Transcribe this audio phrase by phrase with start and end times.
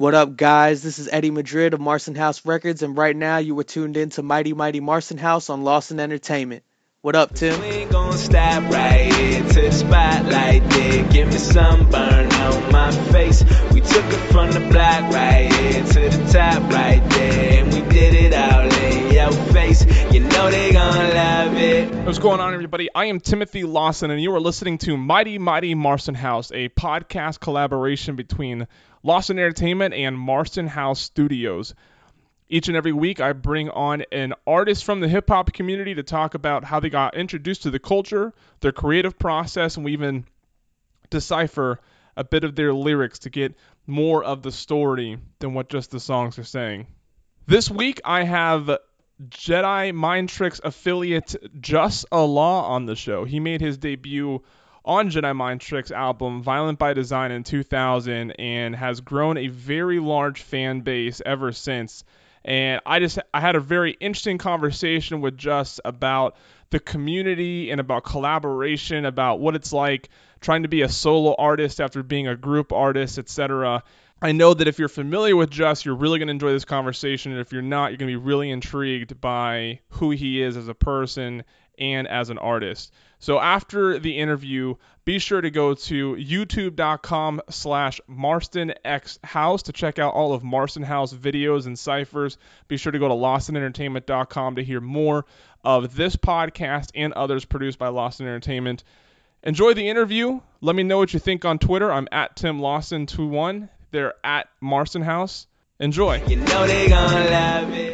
[0.00, 0.82] What up, guys?
[0.82, 4.08] This is Eddie Madrid of Marson House Records, and right now you were tuned in
[4.08, 6.62] to Mighty Mighty Marson House on Lawson Entertainment.
[7.02, 7.60] What up, Tim?
[7.60, 11.06] We ain't gonna stop right here to the spotlight there.
[11.10, 13.44] Give me sunburn on my face.
[13.74, 17.62] We took it from the block right here to the top right there.
[17.62, 19.84] And we did it all in your face.
[20.14, 22.06] You know they gonna love it.
[22.06, 22.88] What's going on, everybody?
[22.94, 27.38] I am Timothy Lawson, and you are listening to Mighty Mighty Marson House, a podcast
[27.40, 28.66] collaboration between
[29.02, 31.74] Lawson Entertainment and Marston House Studios.
[32.48, 36.02] Each and every week, I bring on an artist from the hip hop community to
[36.02, 40.26] talk about how they got introduced to the culture, their creative process, and we even
[41.10, 41.80] decipher
[42.16, 43.54] a bit of their lyrics to get
[43.86, 46.86] more of the story than what just the songs are saying.
[47.46, 48.78] This week, I have
[49.28, 53.24] Jedi Mind Tricks affiliate Jus Allah on the show.
[53.24, 54.42] He made his debut
[54.84, 60.00] on Jedi Mind Tricks album Violent by Design in 2000 and has grown a very
[60.00, 62.04] large fan base ever since.
[62.44, 66.36] And I just I had a very interesting conversation with Jus about
[66.70, 70.08] the community and about collaboration, about what it's like
[70.40, 73.82] trying to be a solo artist after being a group artist, etc.
[74.22, 77.32] I know that if you're familiar with Jus, you're really going to enjoy this conversation.
[77.32, 80.68] And if you're not, you're going to be really intrigued by who he is as
[80.68, 81.44] a person
[81.78, 82.92] and as an artist.
[83.20, 90.14] So after the interview, be sure to go to youtube.com slash marstonxhouse to check out
[90.14, 92.38] all of Marson House videos and ciphers.
[92.66, 95.26] Be sure to go to lawsonentertainment.com to hear more
[95.62, 98.84] of this podcast and others produced by Lawson Entertainment.
[99.42, 100.40] Enjoy the interview.
[100.60, 101.92] Let me know what you think on Twitter.
[101.92, 103.68] I'm at Tim Lawson21.
[103.90, 105.46] They're at Marson House.
[105.78, 106.22] Enjoy.
[106.24, 106.66] You know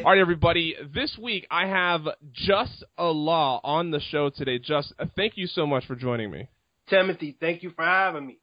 [0.07, 0.41] they gonna love it.
[0.43, 0.77] All right, everybody.
[0.95, 4.59] This week I have Jus Allah on the show today.
[4.59, 6.49] Jus, uh, thank you so much for joining me.
[6.89, 8.39] Timothy, thank you for having me.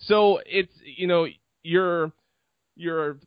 [0.00, 1.26] So it's you know
[1.62, 2.12] your
[2.76, 3.18] your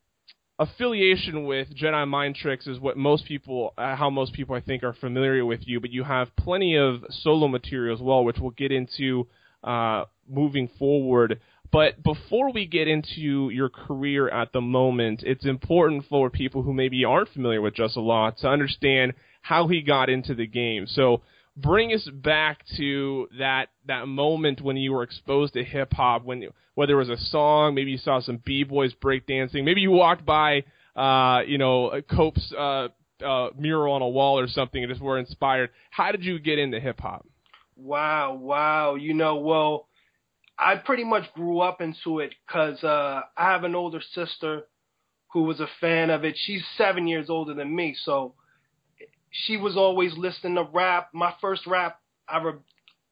[0.59, 4.83] affiliation with Jedi Mind Tricks is what most people, uh, how most people I think
[4.83, 5.79] are familiar with you.
[5.79, 9.27] But you have plenty of solo material as well, which we'll get into
[9.63, 11.39] uh, moving forward.
[11.71, 16.73] But before we get into your career at the moment, it's important for people who
[16.73, 20.85] maybe aren't familiar with Jus Allah to understand how he got into the game.
[20.85, 21.21] So
[21.55, 26.47] bring us back to that that moment when you were exposed to hip hop, when
[26.75, 30.25] whether it was a song, maybe you saw some b boys breakdancing, maybe you walked
[30.25, 30.63] by,
[30.95, 32.89] uh, you know, Cope's uh,
[33.23, 35.69] uh, mural on a wall or something, and just were inspired.
[35.89, 37.25] How did you get into hip hop?
[37.75, 38.95] Wow, wow.
[38.95, 39.88] You know, well,
[40.61, 44.67] I pretty much grew up into it because uh, I have an older sister
[45.33, 46.38] who was a fan of it.
[46.38, 48.35] She's seven years older than me, so
[49.31, 51.09] she was always listening to rap.
[51.13, 52.53] My first rap I re-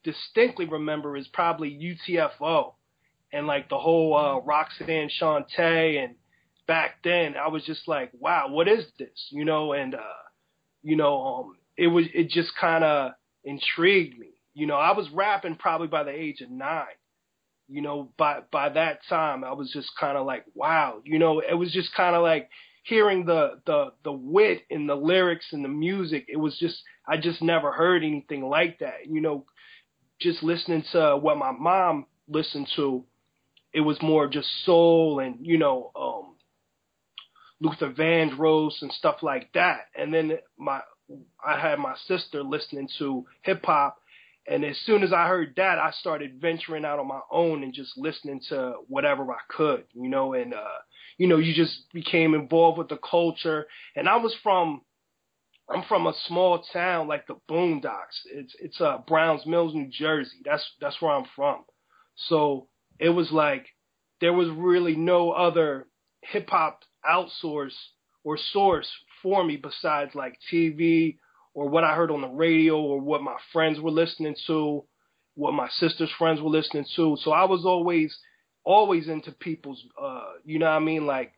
[0.03, 2.73] distinctly remember is probably UTFO
[3.33, 6.03] and like the whole uh, Roxanne Shante.
[6.03, 6.15] And
[6.67, 9.27] back then, I was just like, wow, what is this?
[9.31, 10.21] You know, and uh,
[10.83, 14.27] you know, um, it was it just kind of intrigued me.
[14.53, 16.85] You know, I was rapping probably by the age of nine
[17.69, 21.39] you know, by by that time I was just kind of like, wow, you know,
[21.39, 22.49] it was just kind of like
[22.83, 26.25] hearing the the the wit in the lyrics and the music.
[26.27, 29.05] It was just I just never heard anything like that.
[29.07, 29.45] You know,
[30.19, 33.05] just listening to what my mom listened to,
[33.73, 36.35] it was more just soul and you know, um
[37.61, 39.87] Luther Vandross and stuff like that.
[39.95, 40.81] And then my
[41.45, 43.98] I had my sister listening to hip hop
[44.49, 47.71] and as soon as I heard that, I started venturing out on my own and
[47.71, 50.79] just listening to whatever I could, you know, and, uh,
[51.19, 53.67] you know, you just became involved with the culture.
[53.95, 54.81] And I was from,
[55.69, 58.25] I'm from a small town like the Boondocks.
[58.25, 60.37] It's, it's, uh, Browns Mills, New Jersey.
[60.43, 61.63] That's, that's where I'm from.
[62.15, 63.67] So it was like,
[64.19, 65.85] there was really no other
[66.23, 67.75] hip hop outsource
[68.23, 68.89] or source
[69.21, 71.17] for me besides like TV
[71.53, 74.83] or what I heard on the radio or what my friends were listening to,
[75.35, 77.17] what my sister's friends were listening to.
[77.21, 78.17] So I was always
[78.63, 81.05] always into people's uh you know what I mean?
[81.05, 81.33] Like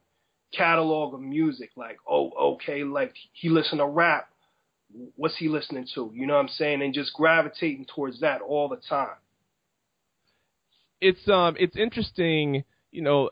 [0.54, 1.72] catalog of music.
[1.76, 4.28] Like oh okay like he listened to rap.
[5.16, 6.12] What's he listening to?
[6.14, 6.82] You know what I'm saying?
[6.82, 9.16] And just gravitating towards that all the time.
[11.00, 13.30] It's um it's interesting, you know,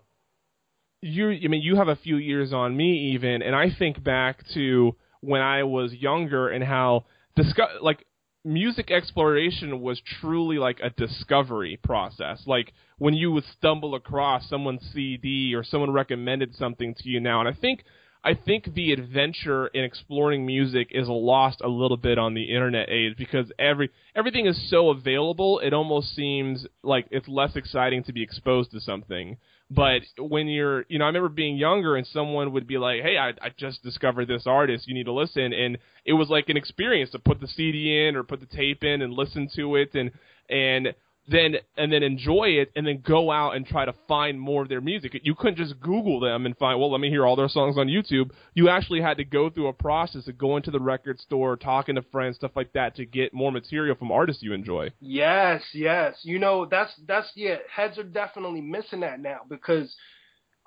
[1.02, 4.46] you I mean you have a few years on me even and I think back
[4.54, 7.06] to when I was younger and how
[7.36, 8.06] discuss like
[8.46, 12.42] music exploration was truly like a discovery process.
[12.46, 17.40] Like when you would stumble across someone's CD or someone recommended something to you now.
[17.40, 17.84] And I think
[18.24, 22.90] I think the adventure in exploring music is lost a little bit on the internet
[22.90, 25.60] age because every everything is so available.
[25.60, 29.38] It almost seems like it's less exciting to be exposed to something.
[29.70, 33.18] But when you're, you know, I remember being younger and someone would be like, "Hey,
[33.18, 34.88] I, I just discovered this artist.
[34.88, 38.16] You need to listen," and it was like an experience to put the CD in
[38.16, 40.12] or put the tape in and listen to it, and
[40.50, 40.96] and
[41.30, 44.70] then and then enjoy it and then go out and try to find more of
[44.70, 45.20] their music.
[45.24, 47.88] You couldn't just Google them and find, well, let me hear all their songs on
[47.88, 48.32] YouTube.
[48.54, 51.96] You actually had to go through a process of going to the record store, talking
[51.96, 54.90] to friends, stuff like that to get more material from artists you enjoy.
[55.00, 56.18] Yes, yes.
[56.24, 59.96] You know, that's that's yeah, heads are definitely missing that now because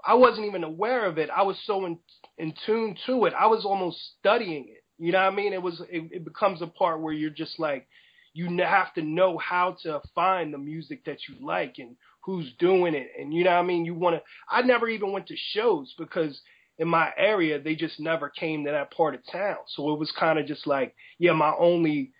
[0.05, 1.31] I wasn't even aware of it.
[1.35, 1.99] I was so in
[2.38, 3.35] in tune to it.
[3.38, 4.85] I was almost studying it.
[4.99, 5.53] You know what I mean?
[5.53, 7.88] It was it, it becomes a part where you're just like
[8.34, 12.94] you have to know how to find the music that you like and who's doing
[12.94, 13.08] it.
[13.19, 13.84] And you know what I mean?
[13.84, 16.40] You want to, I never even went to shows because
[16.79, 19.58] in my area, they just never came to that part of town.
[19.69, 22.12] So it was kind of just like, yeah, my only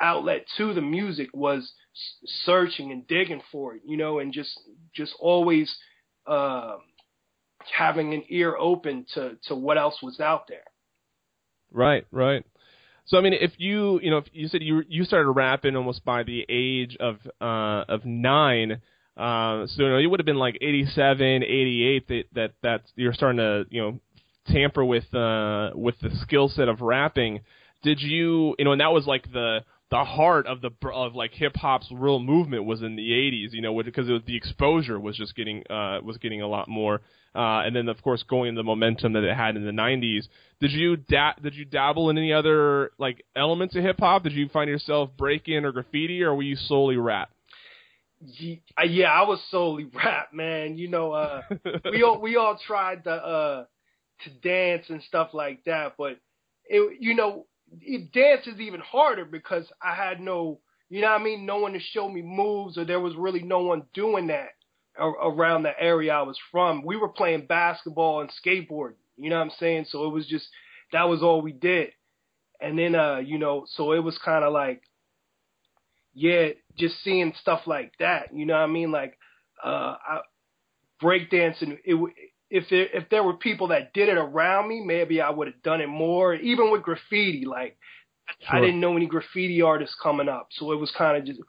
[0.00, 1.72] outlet to the music was
[2.44, 4.58] searching and digging for it, you know, and just,
[4.94, 5.74] just always,
[6.26, 6.76] uh,
[7.76, 10.64] having an ear open to, to what else was out there.
[11.70, 12.44] Right, right.
[13.10, 16.04] So I mean, if you you know, if you said you you started rapping almost
[16.04, 18.80] by the age of uh, of nine,
[19.16, 23.12] uh, so you know you would have been like 87, 88 that that that you're
[23.12, 24.00] starting to you know
[24.46, 27.40] tamper with uh, with the skill set of rapping.
[27.82, 31.32] Did you you know, and that was like the the heart of the of like
[31.32, 35.34] hip hop's real movement was in the 80s, you know, because the exposure was just
[35.34, 37.00] getting uh was getting a lot more.
[37.34, 40.26] Uh and then of course going the momentum that it had in the 90s.
[40.60, 44.24] Did you da- did you dabble in any other like elements of hip hop?
[44.24, 47.30] Did you find yourself breaking or graffiti or were you solely rap?
[48.38, 50.76] Yeah, I was solely rap, man.
[50.76, 51.42] You know, uh
[51.90, 53.64] we all we all tried to uh
[54.24, 56.18] to dance and stuff like that, but
[56.66, 57.46] it you know,
[57.80, 61.58] it, dance is even harder because I had no, you know what I mean, no
[61.58, 64.50] one to show me moves, or there was really no one doing that
[64.98, 66.84] around the area I was from.
[66.84, 69.86] We were playing basketball and skateboarding, you know what I'm saying?
[69.88, 70.48] So it was just
[70.92, 71.90] that was all we did.
[72.60, 74.82] And then uh, you know, so it was kind of like
[76.12, 78.90] yeah, just seeing stuff like that, you know what I mean?
[78.90, 79.16] Like
[79.64, 80.20] uh I
[81.02, 82.14] breakdancing it
[82.50, 85.62] if there, if there were people that did it around me, maybe I would have
[85.62, 86.34] done it more.
[86.34, 87.78] Even with graffiti, like
[88.40, 88.56] sure.
[88.56, 91.40] I didn't know any graffiti artists coming up, so it was kind of just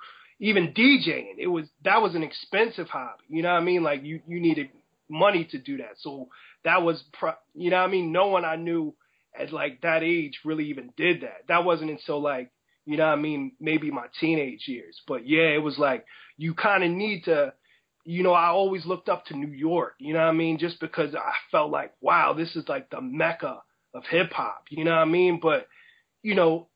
[0.42, 1.36] even DJing.
[1.38, 3.24] It was that was an expensive hobby.
[3.30, 3.84] You know what I mean?
[3.84, 4.70] Like you you needed
[5.10, 6.28] money to do that, so
[6.66, 8.12] that was pro- you know what I mean.
[8.12, 8.94] No one I knew
[9.40, 11.48] at like that age really even did that.
[11.48, 12.52] That wasn't until like
[12.86, 15.00] you know what I mean maybe my teenage years.
[15.08, 16.06] But yeah, it was like
[16.38, 17.54] you kind of need to
[18.04, 20.58] you know, I always looked up to New York, you know what I mean?
[20.58, 23.62] Just because I felt like, wow, this is like the mecca
[23.94, 25.40] of hip hop, you know what I mean?
[25.42, 25.68] But,
[26.24, 26.68] you know,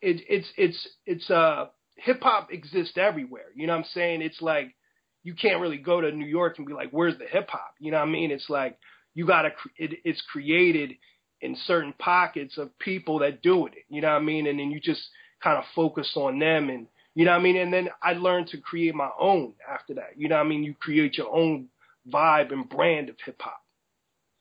[0.00, 1.66] it, it's, it's, it's, uh,
[1.96, 4.22] hip hop exists everywhere, you know what I'm saying?
[4.22, 4.74] It's like,
[5.22, 7.74] you can't really go to New York and be like, where's the hip hop?
[7.78, 8.30] You know what I mean?
[8.30, 8.78] It's like,
[9.14, 10.92] you gotta, it, it's created
[11.40, 14.46] in certain pockets of people that do it, you know what I mean?
[14.46, 15.02] And then you just
[15.42, 17.56] kind of focus on them and, you know what I mean?
[17.56, 20.14] And then I learned to create my own after that.
[20.16, 20.64] You know what I mean?
[20.64, 21.68] You create your own
[22.12, 23.60] vibe and brand of hip hop.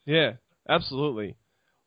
[0.05, 0.33] Yeah,
[0.67, 1.35] absolutely.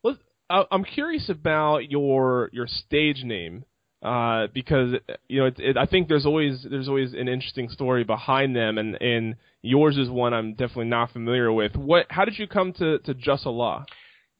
[0.01, 0.17] Well,
[0.49, 3.65] I'm curious about your your stage name
[4.01, 4.93] uh, because
[5.27, 8.77] you know it, it, I think there's always there's always an interesting story behind them,
[8.77, 11.75] and and yours is one I'm definitely not familiar with.
[11.75, 12.05] What?
[12.09, 13.85] How did you come to to Jus Allah?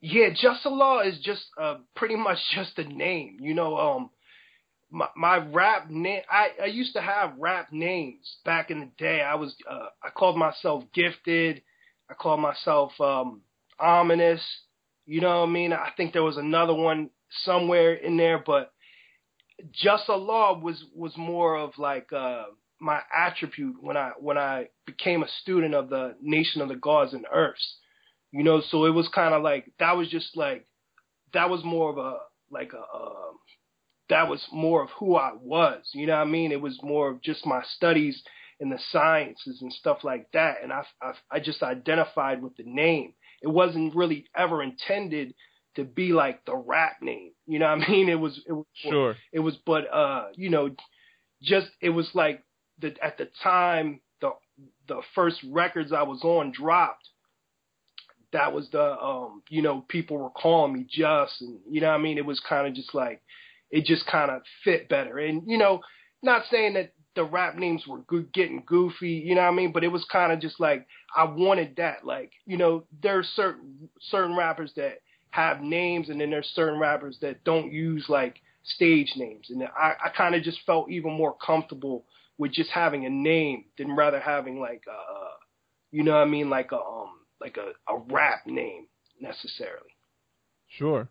[0.00, 3.38] Yeah, Jus Allah is just uh, pretty much just a name.
[3.40, 4.10] You know, um,
[4.90, 6.22] my, my rap name.
[6.30, 9.22] I, I used to have rap names back in the day.
[9.22, 11.62] I was uh, I called myself gifted.
[12.08, 13.42] I called myself um,
[13.80, 14.40] ominous.
[15.04, 15.72] You know what I mean?
[15.72, 17.10] I think there was another one
[17.44, 18.72] somewhere in there, but
[19.72, 22.44] Jus Allah was was more of like uh,
[22.80, 27.12] my attribute when I when I became a student of the Nation of the Gods
[27.12, 27.76] and Earths.
[28.30, 30.66] You know, so it was kind of like that was just like
[31.32, 32.18] that was more of a
[32.50, 33.38] like a, a um,
[34.08, 35.84] that was more of who I was.
[35.92, 36.52] You know what I mean?
[36.52, 38.22] It was more of just my studies
[38.60, 40.56] in the sciences and stuff like that.
[40.62, 43.14] And I, I, I just identified with the name.
[43.42, 45.34] It wasn't really ever intended
[45.76, 47.32] to be like the rap name.
[47.48, 48.08] You know what I mean?
[48.08, 49.16] It was, it was, sure.
[49.32, 50.70] It was, but, uh, you know,
[51.42, 52.44] just, it was like
[52.78, 54.30] the, at the time, the,
[54.86, 57.08] the first records I was on dropped.
[58.32, 61.94] That was the, um, you know, people were calling me just, and you know what
[61.94, 62.18] I mean?
[62.18, 63.22] It was kind of just like,
[63.70, 65.18] it just kind of fit better.
[65.18, 65.80] And you know,
[66.22, 69.72] not saying that the rap names were good, getting goofy, you know what I mean?
[69.72, 70.86] But it was kind of just like
[71.16, 72.04] I wanted that.
[72.04, 74.98] Like you know, there's certain certain rappers that
[75.30, 79.94] have names, and then there's certain rappers that don't use like stage names, and I,
[80.06, 82.04] I kind of just felt even more comfortable
[82.38, 85.36] with just having a name than rather having like uh
[85.90, 86.50] You know what I mean?
[86.50, 88.86] Like a um like a, a rap name
[89.20, 89.90] necessarily.
[90.78, 91.08] Sure.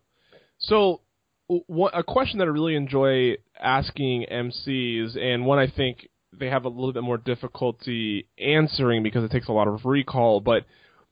[0.60, 1.02] So
[1.48, 6.66] what, a question that I really enjoy asking MCs, and one I think they have
[6.66, 10.42] a little bit more difficulty answering because it takes a lot of recall.
[10.42, 10.66] But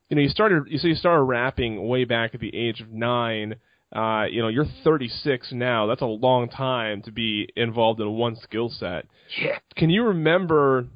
[0.10, 2.92] you know, you started you say you started rapping way back at the age of
[2.92, 3.56] nine.
[3.96, 5.88] Uh, you know, you're 36 now.
[5.88, 9.06] That's a long time to be involved in one skill set.
[9.40, 9.60] Yeah.
[9.78, 10.88] Can you remember,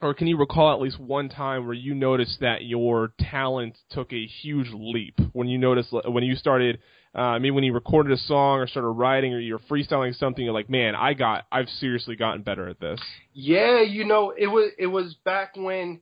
[0.00, 4.12] or can you recall at least one time where you noticed that your talent took
[4.12, 6.78] a huge leap when you noticed when you started?
[7.14, 10.44] Uh, I mean, when you recorded a song or started writing or you're freestyling something,
[10.44, 13.00] you're like, man, I got, I've seriously gotten better at this.
[13.32, 16.00] Yeah, you know, it was it was back when,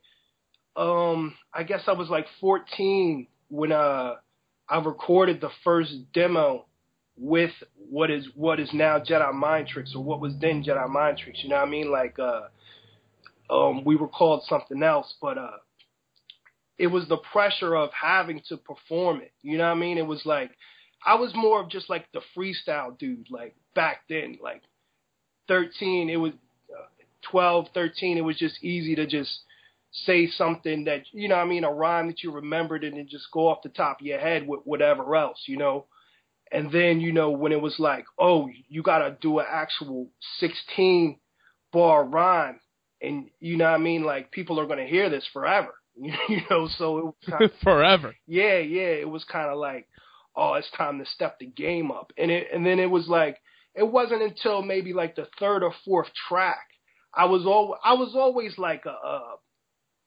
[0.78, 4.14] um, I guess I was like 14 when uh
[4.70, 6.66] I recorded the first demo
[7.16, 11.18] with what is what is now Jedi Mind Tricks or what was then Jedi Mind
[11.18, 11.40] Tricks.
[11.42, 11.90] You know what I mean?
[11.90, 12.42] Like uh
[13.50, 15.56] um we were called something else, but uh
[16.78, 19.32] it was the pressure of having to perform it.
[19.42, 19.98] You know what I mean?
[19.98, 20.50] It was like
[21.04, 24.62] I was more of just like the freestyle dude like back then like
[25.48, 26.32] 13 it was
[26.70, 26.86] uh,
[27.30, 29.40] 12 13 it was just easy to just
[29.92, 33.30] say something that you know I mean a rhyme that you remembered and then just
[33.32, 35.86] go off the top of your head with whatever else you know?
[36.50, 40.08] And then you know when it was like oh you got to do an actual
[40.38, 41.18] 16
[41.72, 42.60] bar rhyme
[43.00, 46.68] and you know I mean like people are going to hear this forever you know?
[46.76, 48.14] So it was kinda, forever.
[48.26, 49.88] Yeah yeah it was kind of like
[50.36, 52.12] oh it's time to step the game up.
[52.18, 53.38] And it and then it was like
[53.74, 56.66] it wasn't until maybe like the third or fourth track
[57.14, 59.36] I was all I was always like a, a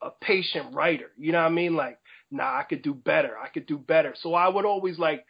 [0.01, 1.11] a patient writer.
[1.17, 1.75] You know what I mean?
[1.75, 3.37] Like, nah, I could do better.
[3.37, 4.15] I could do better.
[4.21, 5.25] So I would always like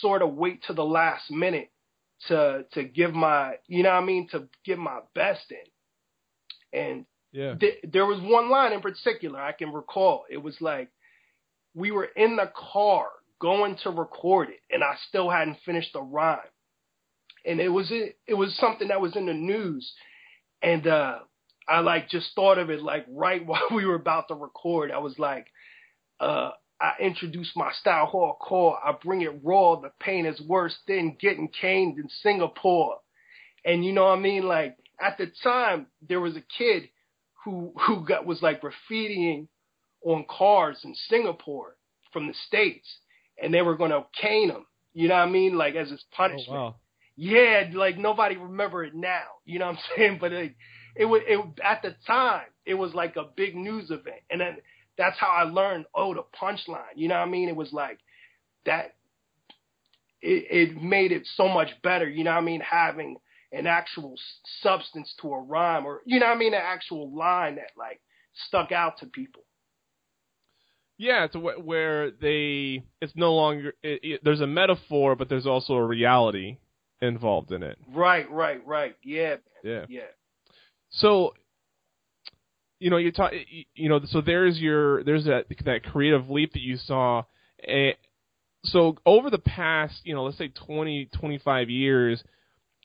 [0.00, 1.70] sort of wait to the last minute
[2.28, 6.78] to to give my, you know what I mean, to give my best in.
[6.80, 7.54] And yeah.
[7.54, 10.24] th- there was one line in particular I can recall.
[10.30, 10.90] It was like
[11.74, 16.00] we were in the car going to record it, and I still hadn't finished the
[16.00, 16.38] rhyme.
[17.44, 19.92] And it was it, it was something that was in the news,
[20.62, 21.18] and uh
[21.68, 24.90] I like just thought of it like right while we were about to record.
[24.90, 25.46] I was like,
[26.20, 28.76] uh, I introduced my style hardcore.
[28.84, 29.80] I bring it raw.
[29.80, 32.98] The pain is worse than getting caned in Singapore.
[33.64, 34.46] And you know what I mean?
[34.46, 36.88] Like at the time, there was a kid
[37.44, 39.48] who who got was like graffitiing
[40.04, 41.76] on cars in Singapore
[42.12, 42.88] from the states,
[43.42, 44.66] and they were gonna cane him.
[44.94, 45.56] You know what I mean?
[45.56, 46.48] Like as his punishment.
[46.50, 46.76] Oh, wow.
[47.16, 49.24] Yeah, like nobody remember it now.
[49.44, 50.18] You know what I'm saying?
[50.20, 50.56] But like,
[50.96, 54.56] it was it at the time it was like a big news event, and then
[54.98, 55.86] that's how I learned.
[55.94, 56.96] Oh, the punchline.
[56.96, 57.48] You know what I mean?
[57.48, 57.98] It was like
[58.64, 58.94] that.
[60.22, 62.08] It, it made it so much better.
[62.08, 62.60] You know what I mean?
[62.60, 63.16] Having
[63.52, 64.16] an actual
[64.62, 68.00] substance to a rhyme, or you know what I mean, an actual line that like
[68.48, 69.44] stuck out to people.
[70.98, 75.46] Yeah, it's a, where they it's no longer it, it, there's a metaphor, but there's
[75.46, 76.56] also a reality
[77.00, 77.78] involved in it.
[77.92, 78.96] Right, right, right.
[79.04, 80.02] Yeah, yeah, yeah.
[80.96, 81.34] So,
[82.78, 83.32] you know, you talk,
[83.74, 87.22] you know, so there's your there's that that creative leap that you saw.
[88.64, 92.22] So over the past, you know, let's say 20, 25 years,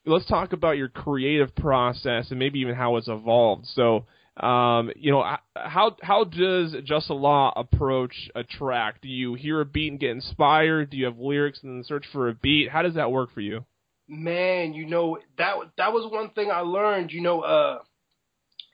[0.05, 3.65] let's talk about your creative process and maybe even how it's evolved.
[3.67, 4.05] So,
[4.37, 5.23] um, you know,
[5.55, 9.01] how how does Jus Allah approach a track?
[9.01, 10.89] Do you hear a beat and get inspired?
[10.89, 12.69] Do you have lyrics and then search for a beat?
[12.69, 13.65] How does that work for you?
[14.07, 17.11] Man, you know that that was one thing I learned.
[17.11, 17.79] You know, uh,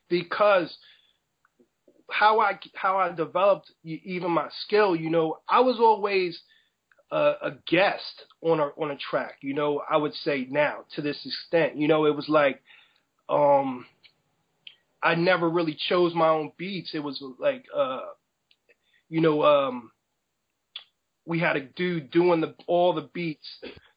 [0.09, 0.75] because
[2.09, 6.39] how I how I developed even my skill, you know, I was always
[7.11, 9.35] a, a guest on a on a track.
[9.41, 12.61] You know, I would say now to this extent, you know, it was like
[13.29, 13.85] um
[15.03, 16.91] I never really chose my own beats.
[16.93, 18.01] It was like uh
[19.09, 19.91] you know, um
[21.25, 23.47] we had a dude doing the all the beats.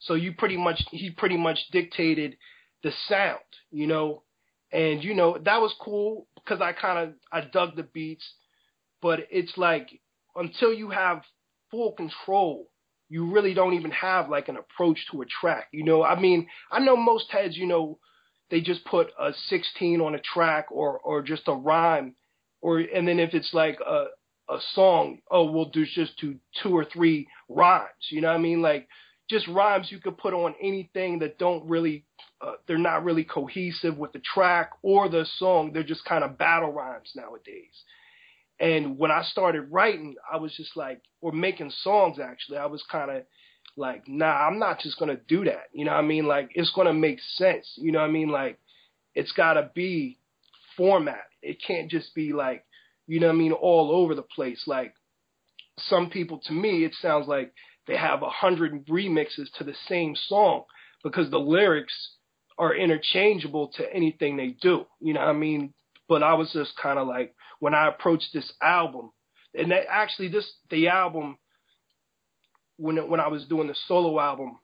[0.01, 2.37] So you pretty much he pretty much dictated
[2.83, 3.39] the sound,
[3.71, 4.23] you know,
[4.73, 8.25] and you know that was cool because I kind of I dug the beats,
[9.03, 9.89] but it's like
[10.37, 11.23] until you have
[11.71, 12.69] full control,
[13.09, 15.69] you really don't even have like an approach to a track.
[15.73, 17.99] You know, I mean, I know most heads, you know,
[18.51, 22.15] they just put a 16 on a track or or just a rhyme,
[22.61, 24.07] or and then if it's like a
[24.49, 27.89] a song, oh, we'll do just do two or three rhymes.
[28.11, 28.63] You know what I mean?
[28.63, 28.89] Like
[29.31, 32.05] just rhymes you could put on anything that don't really
[32.43, 35.73] uh, they're not really cohesive with the track or the song.
[35.73, 37.85] They're just kind of battle rhymes nowadays.
[38.59, 42.83] And when I started writing, I was just like, or making songs actually, I was
[42.91, 43.23] kind of
[43.77, 45.69] like, nah, I'm not just gonna do that.
[45.73, 46.27] You know what I mean?
[46.27, 47.71] Like it's gonna make sense.
[47.77, 48.29] You know what I mean?
[48.29, 48.59] Like
[49.15, 50.19] it's gotta be
[50.77, 51.29] format.
[51.43, 52.65] It can't just be like,
[53.07, 54.65] you know what I mean, all over the place.
[54.67, 54.95] Like
[55.79, 57.53] some people, to me, it sounds like
[57.91, 60.63] they have a hundred remixes to the same song
[61.03, 61.93] because the lyrics
[62.57, 64.87] are interchangeable to anything they do.
[65.01, 65.75] You know what I mean?
[66.09, 69.11] But I was just kind of like, when I approached this album,
[69.55, 71.37] and that actually this the album
[72.77, 74.59] when it, when I was doing the solo album,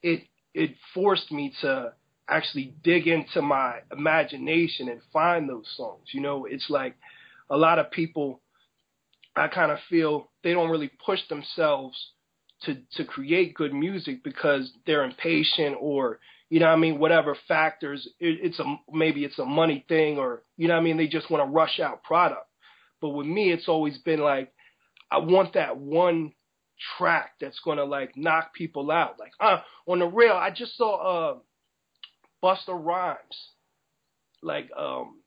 [0.00, 0.22] it
[0.54, 1.92] it forced me to
[2.28, 6.04] actually dig into my imagination and find those songs.
[6.12, 6.94] You know, it's like
[7.50, 8.41] a lot of people
[9.34, 11.96] I kind of feel they don't really push themselves
[12.64, 17.36] to to create good music because they're impatient or you know what I mean whatever
[17.48, 20.96] factors it, it's a maybe it's a money thing or you know what I mean
[20.96, 22.46] they just want to rush out product.
[23.00, 24.52] But with me it's always been like
[25.10, 26.32] I want that one
[26.98, 29.18] track that's going to like knock people out.
[29.18, 31.38] Like uh on the real I just saw uh
[32.44, 33.48] Busta Rhymes.
[34.42, 35.20] Like um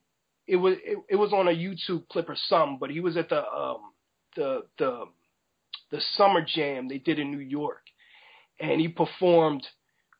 [0.46, 3.28] it was it, it was on a YouTube clip or something but he was at
[3.28, 3.80] the um
[4.36, 5.04] the the
[5.90, 7.82] the summer jam they did in New York,
[8.60, 9.66] and he performed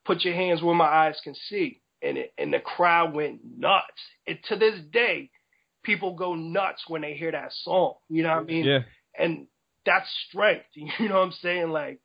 [0.05, 4.01] "Put Your Hands Where My Eyes Can See," and it, and the crowd went nuts.
[4.25, 5.29] And to this day,
[5.83, 7.95] people go nuts when they hear that song.
[8.09, 8.65] You know what I mean?
[8.65, 8.79] Yeah.
[9.17, 9.47] And
[9.85, 10.65] that's strength.
[10.75, 11.69] You know what I'm saying?
[11.69, 11.99] Like,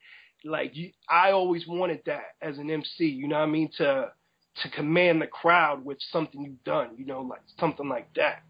[0.44, 3.06] like you, I always wanted that as an MC.
[3.06, 3.70] You know what I mean?
[3.78, 4.12] To
[4.62, 6.90] to command the crowd with something you've done.
[6.96, 8.42] You know, like something like that.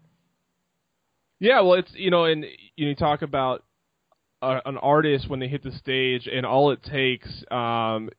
[1.39, 3.63] Yeah, well, it's you know, and you, talk about
[4.41, 8.09] a, an artist when they hit the stage, and all it takes, um,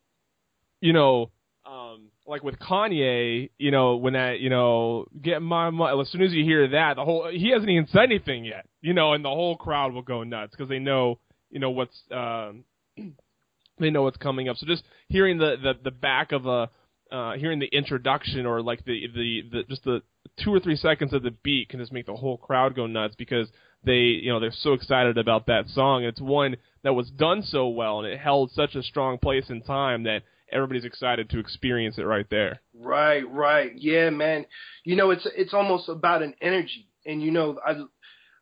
[0.81, 1.31] you know,
[1.67, 6.01] um, like with Kanye, you know, when that, you know, get my money.
[6.01, 8.95] As soon as you hear that, the whole he hasn't even said anything yet, you
[8.95, 11.19] know, and the whole crowd will go nuts because they know,
[11.51, 12.65] you know, what's um,
[13.79, 14.57] they know what's coming up.
[14.57, 16.71] So just hearing the the, the back of a
[17.13, 20.03] uh, hearing the introduction or like the, the the just the
[20.43, 23.15] two or three seconds of the beat can just make the whole crowd go nuts
[23.17, 23.49] because
[23.85, 26.05] they you know they're so excited about that song.
[26.05, 29.63] It's one that was done so well and it held such a strong place in
[29.63, 32.61] time that everybody's excited to experience it right there.
[32.75, 34.47] Right, right, yeah, man.
[34.85, 37.83] You know, it's it's almost about an energy, and you know, I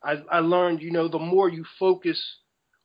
[0.03, 2.21] I, I learned, you know, the more you focus,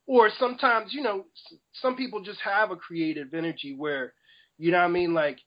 [0.05, 1.25] or sometimes, you know,
[1.73, 4.13] some people just have a creative energy where,
[4.57, 5.39] you know, I mean, like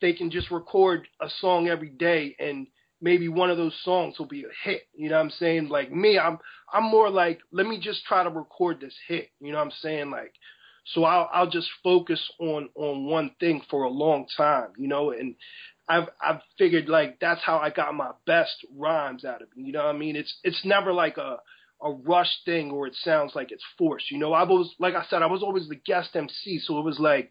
[0.00, 2.66] they can just record a song every day and
[3.00, 4.82] maybe one of those songs will be a hit.
[4.94, 5.68] You know what I'm saying?
[5.68, 6.38] Like me, I'm
[6.72, 9.30] I'm more like let me just try to record this hit.
[9.40, 10.10] You know what I'm saying?
[10.10, 10.32] Like
[10.84, 15.10] so I'll I'll just focus on on one thing for a long time, you know,
[15.10, 15.34] and
[15.88, 19.60] I've I've figured like that's how I got my best rhymes out of it.
[19.60, 20.16] You know what I mean?
[20.16, 21.38] It's it's never like a
[21.82, 24.10] a rush thing or it sounds like it's forced.
[24.10, 26.84] You know, I was like I said, I was always the guest MC, so it
[26.84, 27.30] was like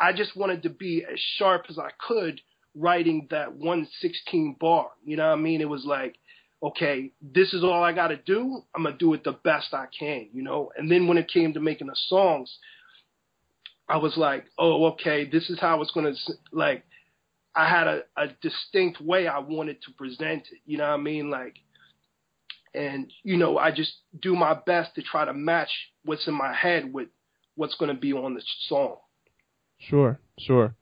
[0.00, 2.40] I just wanted to be as sharp as I could
[2.74, 4.88] writing that 116 bar.
[5.04, 5.60] You know what I mean?
[5.60, 6.16] It was like,
[6.62, 8.62] okay, this is all I got to do.
[8.74, 10.70] I'm going to do it the best I can, you know?
[10.76, 12.56] And then when it came to making the songs,
[13.88, 16.84] I was like, oh, okay, this is how it's going to, like,
[17.54, 20.58] I had a, a distinct way I wanted to present it.
[20.66, 21.30] You know what I mean?
[21.30, 21.56] Like,
[22.74, 25.70] and, you know, I just do my best to try to match
[26.04, 27.08] what's in my head with
[27.54, 28.96] what's going to be on the song.
[29.78, 30.74] Sure, sure.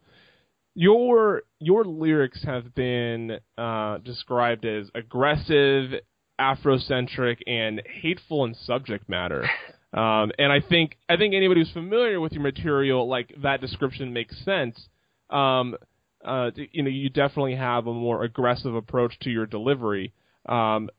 [0.74, 6.00] Your your lyrics have been uh, described as aggressive,
[6.40, 9.48] Afrocentric, and hateful in subject matter.
[9.94, 14.12] Um, and I think I think anybody who's familiar with your material, like that description
[14.12, 14.88] makes sense.
[15.30, 15.74] Um,
[16.22, 20.12] uh, you know, you definitely have a more aggressive approach to your delivery.
[20.46, 20.90] Um,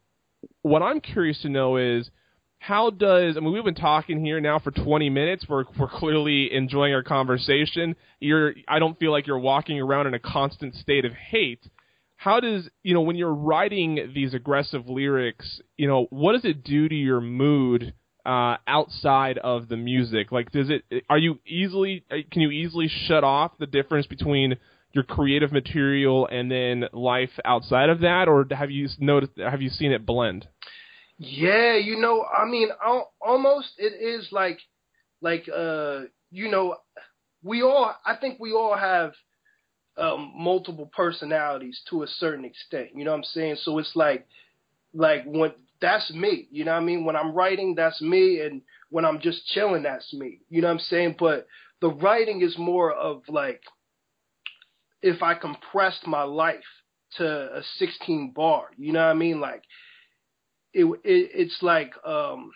[0.63, 2.09] what I'm curious to know is
[2.59, 5.45] how does I mean we've been talking here now for 20 minutes.
[5.47, 7.95] We're we're clearly enjoying our conversation.
[8.19, 11.65] You're I don't feel like you're walking around in a constant state of hate.
[12.15, 15.61] How does you know when you're writing these aggressive lyrics?
[15.77, 17.93] You know what does it do to your mood
[18.25, 20.31] uh, outside of the music?
[20.31, 21.03] Like does it?
[21.09, 24.57] Are you easily can you easily shut off the difference between
[24.93, 29.33] your creative material and then life outside of that, or have you noticed?
[29.37, 30.47] Have you seen it blend?
[31.17, 32.69] Yeah, you know, I mean,
[33.19, 34.59] almost it is like,
[35.21, 36.75] like, uh, you know,
[37.43, 39.13] we all, I think we all have
[39.97, 42.89] um, multiple personalities to a certain extent.
[42.95, 43.57] You know what I'm saying?
[43.63, 44.27] So it's like,
[44.93, 46.47] like when that's me.
[46.51, 47.05] You know what I mean?
[47.05, 50.39] When I'm writing, that's me, and when I'm just chilling, that's me.
[50.49, 51.15] You know what I'm saying?
[51.19, 51.47] But
[51.81, 53.61] the writing is more of like,
[55.01, 56.63] if I compressed my life
[57.17, 58.67] to a 16 bar.
[58.77, 59.39] You know what I mean?
[59.39, 59.63] Like
[60.73, 62.51] it, it it's like um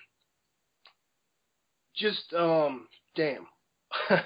[1.95, 3.47] just um damn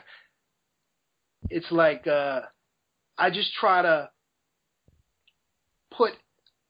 [1.49, 2.41] it's like uh
[3.17, 4.09] I just try to
[5.91, 6.13] put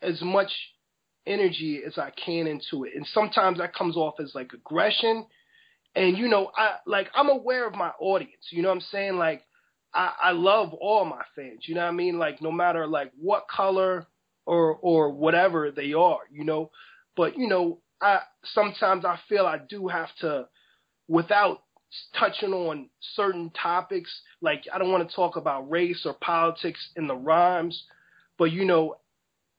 [0.01, 0.51] as much
[1.25, 2.93] energy as I can into it.
[2.95, 5.25] And sometimes that comes off as like aggression.
[5.95, 8.47] And you know, I like I'm aware of my audience.
[8.51, 9.17] You know what I'm saying?
[9.17, 9.41] Like
[9.93, 11.61] I, I love all my fans.
[11.67, 12.19] You know what I mean?
[12.19, 14.07] Like no matter like what color
[14.45, 16.69] or or whatever they are, you know.
[17.15, 20.47] But you know, I sometimes I feel I do have to
[21.07, 21.61] without
[22.17, 24.09] touching on certain topics,
[24.41, 27.83] like I don't want to talk about race or politics in the rhymes,
[28.37, 28.97] but you know,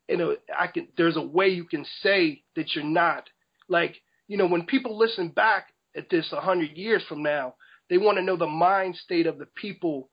[0.08, 3.28] you know, I can there's a way you can say that you're not
[3.68, 3.96] like,
[4.28, 7.54] you know, when people listen back at this a hundred years from now,
[7.88, 10.10] they want to know the mind state of the people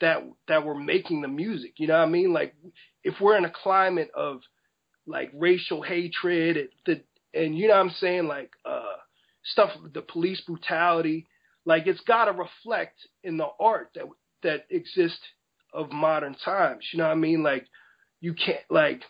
[0.00, 1.74] that that were making the music.
[1.76, 2.32] You know what I mean?
[2.32, 2.54] Like
[3.04, 4.40] if we're in a climate of
[5.06, 7.02] like racial hatred and the
[7.34, 8.96] and you know what I'm saying, like uh
[9.44, 11.26] stuff the police brutality,
[11.64, 14.04] like it's gotta reflect in the art that
[14.42, 15.20] that exists
[15.72, 16.84] of modern times.
[16.92, 17.42] You know what I mean?
[17.42, 17.66] Like
[18.20, 19.02] you can't like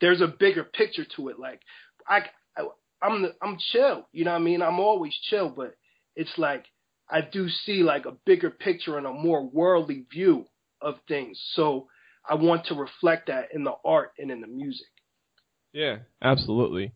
[0.00, 1.38] there's a bigger picture to it.
[1.38, 1.60] Like
[2.08, 2.20] I,
[2.56, 2.68] I
[3.02, 4.06] I'm the, I'm chill.
[4.12, 4.62] You know what I mean?
[4.62, 5.76] I'm always chill, but
[6.14, 6.64] it's like
[7.08, 10.46] I do see like a bigger picture and a more worldly view
[10.80, 11.40] of things.
[11.54, 11.88] So
[12.28, 14.86] I want to reflect that in the art and in the music.
[15.72, 16.92] Yeah, absolutely.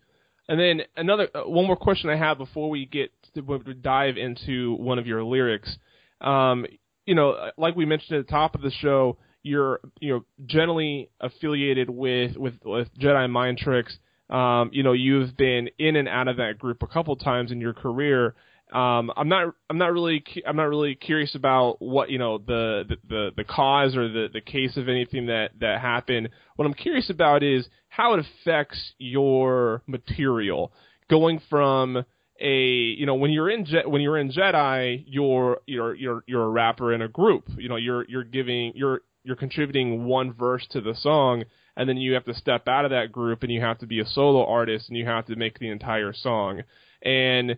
[0.49, 4.75] And then another uh, one more question I have before we get to, dive into
[4.75, 5.77] one of your lyrics.
[6.21, 6.67] Um,
[7.07, 11.11] you know, like we mentioned at the top of the show, you're you know generally
[11.21, 13.97] affiliated with with, with Jedi Mind Tricks.
[14.29, 17.61] Um, you know, you've been in and out of that group a couple times in
[17.61, 18.35] your career.
[18.73, 22.85] Um, I'm not I'm not really I'm not really curious about what you know the
[23.09, 26.29] the the, cause or the, the case of anything that that happened.
[26.57, 30.73] What I'm curious about is how it affects your material.
[31.09, 32.05] Going from
[32.41, 36.45] a you know when you're in Je- when you're in Jedi you're you're you're you're
[36.45, 37.49] a rapper in a group.
[37.57, 41.45] You know you're you're giving you're you're contributing one verse to the song
[41.77, 44.01] and then you have to step out of that group and you have to be
[44.01, 46.63] a solo artist and you have to make the entire song.
[47.03, 47.57] And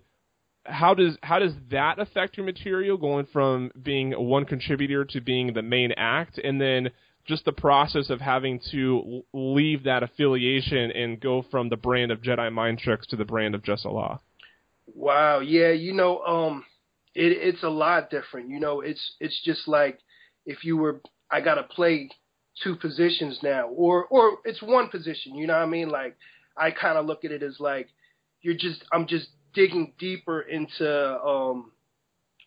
[0.65, 5.53] how does how does that affect your material going from being one contributor to being
[5.55, 6.91] the main act and then
[7.25, 12.21] just the process of having to leave that affiliation and go from the brand of
[12.21, 14.21] Jedi Mind Tricks to the brand of Jus Allah?
[14.93, 16.65] Wow, yeah, you know, um,
[17.15, 18.51] it, it's a lot different.
[18.51, 19.99] You know, it's it's just like
[20.47, 22.11] if you were, I gotta play
[22.63, 25.35] two positions now, or or it's one position.
[25.35, 25.89] You know what I mean?
[25.89, 26.17] Like
[26.57, 27.89] I kind of look at it as like
[28.43, 31.73] you're just, I'm just digging deeper into um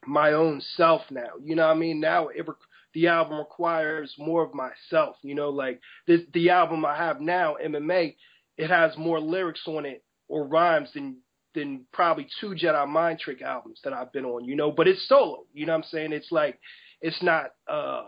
[0.07, 1.31] my own self now.
[1.43, 1.99] You know what I mean?
[1.99, 2.45] Now it
[2.93, 5.17] the album requires more of myself.
[5.21, 8.15] You know, like the the album I have now, MMA,
[8.57, 11.17] it has more lyrics on it or rhymes than
[11.53, 14.45] than probably two Jedi Mind Trick albums that I've been on.
[14.45, 15.45] You know, but it's solo.
[15.53, 16.13] You know what I'm saying?
[16.13, 16.59] It's like
[17.01, 18.05] it's not uh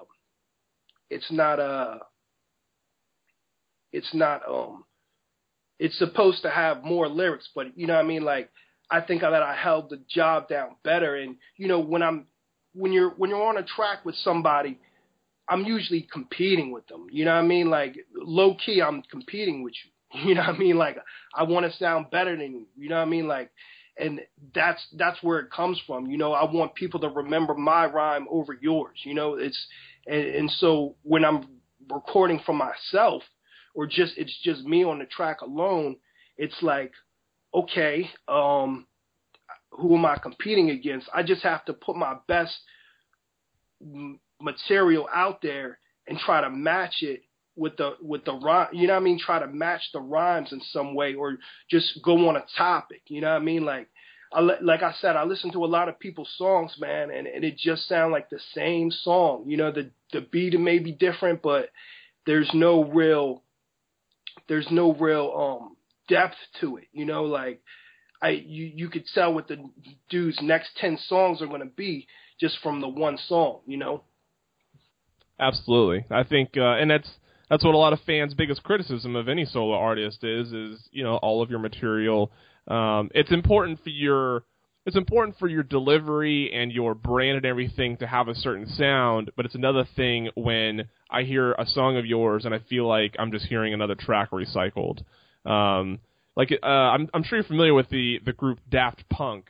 [1.09, 1.97] it's not uh
[3.91, 4.83] it's not um
[5.79, 8.23] it's supposed to have more lyrics, but you know what I mean?
[8.23, 8.49] Like
[8.89, 11.15] I think that I held the job down better.
[11.15, 12.27] And you know, when I'm
[12.73, 14.79] when you're when you're on a track with somebody,
[15.49, 17.07] I'm usually competing with them.
[17.11, 17.69] You know what I mean?
[17.69, 19.91] Like low key, I'm competing with you.
[20.25, 20.77] You know what I mean?
[20.77, 20.97] Like
[21.35, 22.65] I want to sound better than you.
[22.77, 23.27] You know what I mean?
[23.27, 23.51] Like,
[23.99, 24.21] and
[24.55, 26.07] that's that's where it comes from.
[26.07, 28.97] You know, I want people to remember my rhyme over yours.
[29.03, 29.67] You know, it's
[30.05, 31.45] and, and so when I'm
[31.91, 33.21] recording for myself,
[33.75, 35.97] or just it's just me on the track alone,
[36.37, 36.93] it's like
[37.53, 38.85] okay, um,
[39.71, 41.07] who am I competing against?
[41.13, 42.55] I just have to put my best
[44.41, 47.23] material out there and try to match it
[47.55, 48.69] with the with the rhyme.
[48.73, 49.19] You know what I mean?
[49.19, 51.37] Try to match the rhymes in some way, or
[51.69, 53.01] just go on a topic.
[53.07, 53.65] You know what I mean?
[53.65, 53.89] Like.
[54.29, 57.45] I, like I said, I listen to a lot of people's songs, man, and, and
[57.45, 59.45] it just sounds like the same song.
[59.47, 61.69] You know, the the beat may be different, but
[62.25, 63.41] there's no real
[64.49, 65.76] there's no real um
[66.07, 66.85] depth to it.
[66.91, 67.61] You know, like
[68.21, 69.57] I you you could tell what the
[70.09, 72.07] dude's next ten songs are going to be
[72.39, 73.61] just from the one song.
[73.65, 74.03] You know.
[75.39, 77.09] Absolutely, I think, uh, and that's
[77.49, 80.51] that's what a lot of fans' biggest criticism of any solo artist is.
[80.51, 82.31] Is you know all of your material.
[82.67, 84.43] Um, it's important for your
[84.87, 89.31] it's important for your delivery and your brand and everything to have a certain sound,
[89.35, 93.13] but it's another thing when I hear a song of yours and I feel like
[93.19, 95.01] I'm just hearing another track recycled.
[95.47, 95.99] Um,
[96.35, 99.45] like uh, I'm I'm sure you're familiar with the the group Daft Punk.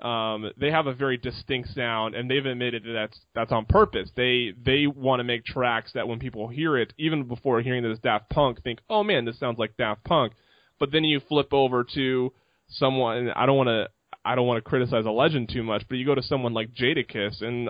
[0.00, 4.10] Um, they have a very distinct sound, and they've admitted that that's that's on purpose.
[4.16, 8.00] They they want to make tracks that when people hear it, even before hearing this
[8.00, 10.32] Daft Punk, think, oh man, this sounds like Daft Punk.
[10.80, 12.32] But then you flip over to
[12.68, 13.30] someone.
[13.30, 13.88] I don't want to
[14.24, 16.74] I don't want to criticize a legend too much, but you go to someone like
[16.74, 17.68] Jadakiss, and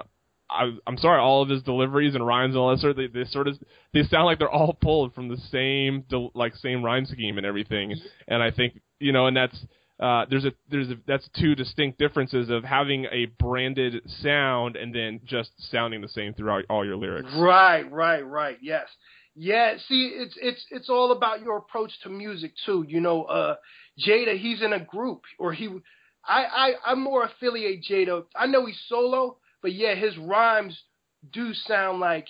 [0.52, 3.06] I, I'm sorry, all of his deliveries and rhymes and all that sort of they,
[3.06, 3.58] they sort of
[3.92, 7.94] they sound like they're all pulled from the same like same rhyme scheme and everything.
[8.28, 9.58] And I think you know, and that's
[10.00, 14.94] uh, there's a there's a, that's two distinct differences of having a branded sound and
[14.94, 17.30] then just sounding the same throughout all your lyrics.
[17.36, 18.58] Right, right, right.
[18.60, 18.86] Yes.
[19.34, 22.84] Yeah, see, it's it's it's all about your approach to music too.
[22.86, 23.56] You know, uh,
[23.98, 25.68] Jada, he's in a group, or he,
[26.26, 28.24] I, I, I more affiliate Jada.
[28.36, 30.78] I know he's solo, but yeah, his rhymes
[31.32, 32.26] do sound like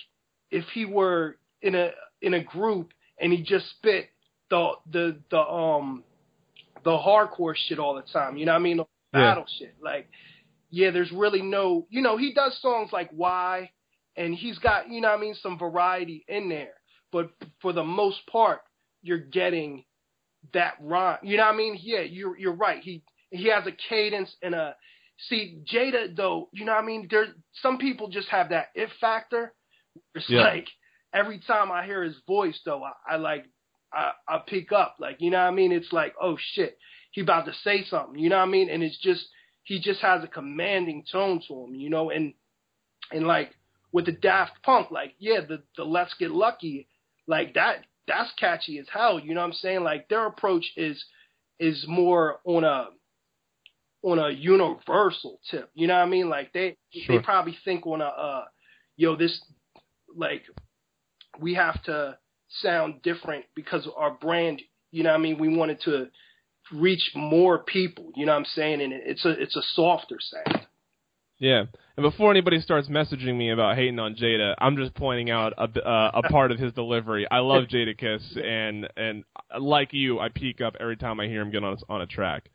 [0.51, 1.91] if he were in a
[2.21, 4.09] in a group and he just spit
[4.49, 6.03] the the the um
[6.83, 8.37] the hardcore shit all the time.
[8.37, 8.77] You know what I mean?
[8.77, 9.67] The battle yeah.
[9.67, 9.75] shit.
[9.81, 10.09] Like,
[10.69, 11.87] yeah, there's really no.
[11.89, 13.71] You know, he does songs like Why,
[14.15, 16.73] and he's got you know what I mean some variety in there.
[17.11, 18.61] But for the most part,
[19.01, 19.85] you're getting
[20.53, 21.19] that rhyme.
[21.23, 21.79] You know what I mean?
[21.81, 22.81] Yeah, you're you're right.
[22.83, 24.75] He he has a cadence and a
[25.29, 26.49] see Jada though.
[26.51, 27.07] You know what I mean?
[27.09, 27.29] There's
[27.61, 29.53] some people just have that if factor.
[30.15, 30.41] It's yeah.
[30.41, 30.67] like
[31.13, 33.45] every time I hear his voice though, I, I like
[33.93, 34.95] I, I pick up.
[34.99, 35.71] Like you know what I mean?
[35.71, 36.77] It's like oh shit,
[37.11, 38.19] he about to say something.
[38.19, 38.69] You know what I mean?
[38.69, 39.25] And it's just
[39.63, 41.75] he just has a commanding tone to him.
[41.75, 42.33] You know, and
[43.11, 43.51] and like
[43.91, 46.87] with the Daft Punk, like yeah, the the Let's Get Lucky,
[47.27, 49.19] like that that's catchy as hell.
[49.19, 49.83] You know what I'm saying?
[49.83, 51.03] Like their approach is
[51.59, 52.87] is more on a
[54.03, 55.71] on a universal tip.
[55.73, 56.29] You know what I mean?
[56.29, 57.17] Like they sure.
[57.17, 58.43] they probably think on a uh
[58.97, 59.41] yo this
[60.15, 60.43] like
[61.39, 62.17] we have to
[62.61, 64.61] sound different because our brand,
[64.91, 65.39] you know what I mean?
[65.39, 66.07] We wanted to
[66.71, 68.81] reach more people, you know what I'm saying?
[68.81, 70.67] And it's a it's a softer sound.
[71.39, 71.63] Yeah,
[71.97, 75.63] and before anybody starts messaging me about hating on Jada, I'm just pointing out a,
[75.63, 77.27] uh, a part of his delivery.
[77.29, 79.23] I love Jada Jadakiss, and and
[79.59, 82.49] like you, I peak up every time I hear him get on on a track.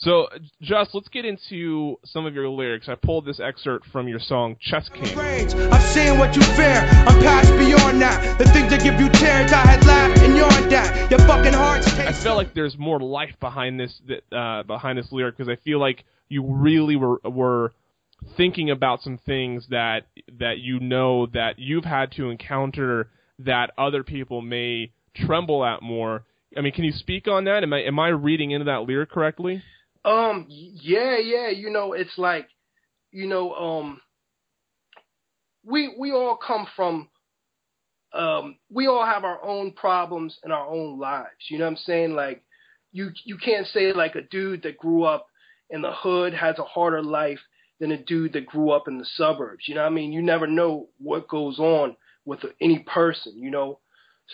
[0.00, 0.28] So,
[0.62, 2.88] Jus, let's get into some of your lyrics.
[2.88, 5.18] I pulled this excerpt from your song Chess King.
[5.18, 6.88] I've seen what you fear.
[7.06, 8.38] I'm past beyond that.
[8.38, 11.10] The things that give you tears, I had laughed and yawned at.
[11.10, 14.00] Your fucking heart's I feel like there's more life behind this
[14.32, 17.74] uh, behind this lyric because I feel like you really were were
[18.38, 20.06] thinking about some things that
[20.38, 23.10] that you know that you've had to encounter
[23.40, 26.24] that other people may tremble at more.
[26.56, 27.64] I mean, can you speak on that?
[27.64, 29.62] Am I am I reading into that lyric correctly?
[30.04, 31.48] Um, yeah, yeah.
[31.48, 32.48] You know, it's like,
[33.12, 34.00] you know, um,
[35.64, 37.08] we we all come from,
[38.14, 41.28] um, we all have our own problems in our own lives.
[41.50, 42.14] You know what I'm saying?
[42.14, 42.42] Like,
[42.92, 45.26] you you can't say like a dude that grew up
[45.68, 47.38] in the hood has a harder life
[47.78, 49.64] than a dude that grew up in the suburbs.
[49.68, 50.12] You know what I mean?
[50.12, 53.36] You never know what goes on with any person.
[53.36, 53.80] You know,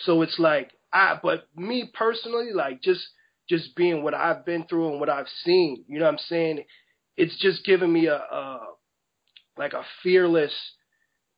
[0.05, 1.19] so it's like I.
[1.21, 3.01] But me personally, like just
[3.49, 5.85] just being what I've been through and what I've seen.
[5.87, 6.63] You know what I'm saying?
[7.15, 8.59] It's just given me a, a
[9.57, 10.53] like a fearless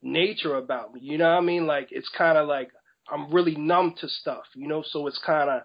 [0.02, 1.02] nature about me.
[1.04, 1.68] You know what I mean?
[1.68, 2.70] Like it's kind of like
[3.12, 5.62] I'm really numb to stuff, you know, so it's kind of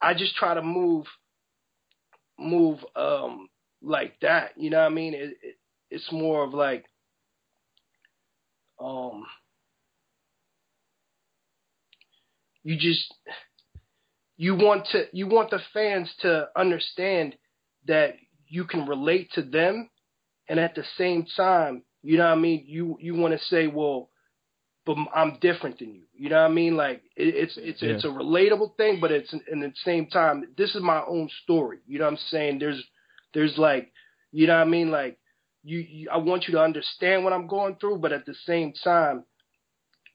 [0.00, 1.06] I just try to move
[2.38, 3.48] move um
[3.82, 5.14] like that, you know what I mean?
[5.14, 5.56] It, it,
[5.90, 6.84] it's more of like
[8.80, 9.24] um
[12.62, 13.12] you just
[14.40, 17.36] you want to you want the fans to understand
[17.86, 18.14] that
[18.48, 19.90] you can relate to them.
[20.48, 22.64] And at the same time you know what i mean?
[22.66, 24.08] You you want to say well
[24.86, 26.04] but i'm different than you.
[26.14, 26.74] You know what i mean?
[26.74, 27.90] Like it, it's it's yeah.
[27.90, 31.80] it's a relatable thing but it's in the same time this is my own story.
[31.86, 32.60] You know what i'm saying?
[32.60, 32.82] There's
[33.34, 33.92] there's like
[34.32, 34.90] you know what i mean?
[34.90, 35.18] Like
[35.62, 38.72] you, you i want you to understand what i'm going through but at the same
[38.82, 39.24] time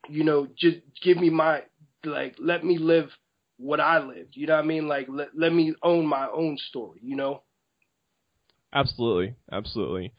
[0.09, 1.61] you know just give me my
[2.03, 3.09] like let me live
[3.57, 4.35] what I lived.
[4.35, 4.87] You know what I mean?
[4.87, 6.99] Like let let me own my own story.
[7.03, 7.41] You know.
[8.73, 10.13] Absolutely, absolutely.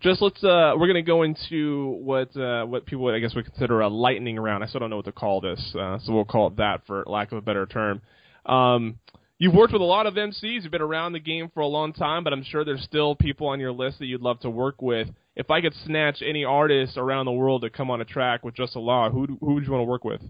[0.00, 3.46] Just let's uh, we're gonna go into what uh, what people would, I guess would
[3.46, 4.64] consider a lightning round.
[4.64, 7.04] I still don't know what to call this, uh, so we'll call it that for
[7.06, 8.02] lack of a better term.
[8.44, 8.98] Um,
[9.38, 10.62] you've worked with a lot of MCs.
[10.62, 13.46] You've been around the game for a long time, but I'm sure there's still people
[13.46, 15.08] on your list that you'd love to work with.
[15.36, 18.56] If I could snatch any artist around the world to come on a track with
[18.56, 20.20] Jus Allah, who who would you want to work with?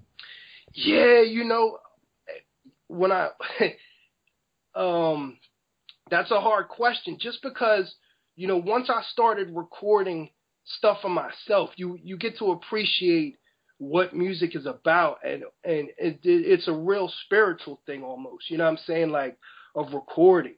[0.74, 1.78] Yeah, you know,
[2.92, 3.30] when I
[4.74, 5.38] um
[6.10, 7.94] that's a hard question just because
[8.36, 10.30] you know once I started recording
[10.64, 13.38] stuff for myself you you get to appreciate
[13.78, 18.64] what music is about and and it, it's a real spiritual thing almost you know
[18.64, 19.38] what I'm saying like
[19.74, 20.56] of recording.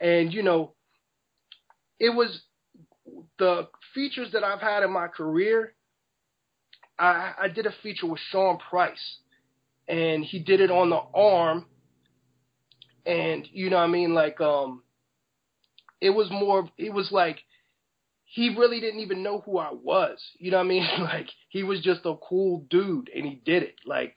[0.00, 0.74] And you know
[2.00, 2.42] it was
[3.38, 5.74] the features that I've had in my career
[6.98, 9.18] I I did a feature with Sean Price
[9.88, 11.66] and he did it on the arm
[13.06, 14.82] and you know what I mean like um
[16.00, 17.38] it was more it was like
[18.30, 20.22] he really didn't even know who I was.
[20.38, 20.86] You know what I mean?
[21.00, 23.76] Like he was just a cool dude and he did it.
[23.86, 24.16] Like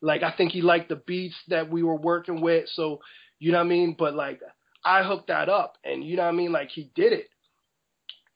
[0.00, 2.68] like I think he liked the beats that we were working with.
[2.72, 3.00] So,
[3.40, 3.96] you know what I mean?
[3.98, 4.40] But like
[4.84, 6.52] I hooked that up and you know what I mean?
[6.52, 7.28] Like he did it.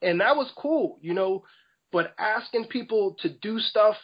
[0.03, 1.45] And that was cool, you know,
[1.92, 3.95] but asking people to do stuff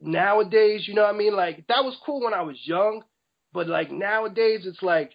[0.00, 1.34] nowadays, you know what I mean?
[1.34, 3.02] Like that was cool when I was young,
[3.52, 5.12] but like nowadays it's like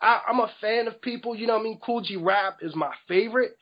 [0.00, 1.80] I, I'm a fan of people, you know what I mean?
[1.84, 3.56] Kool G Rap is my favorite.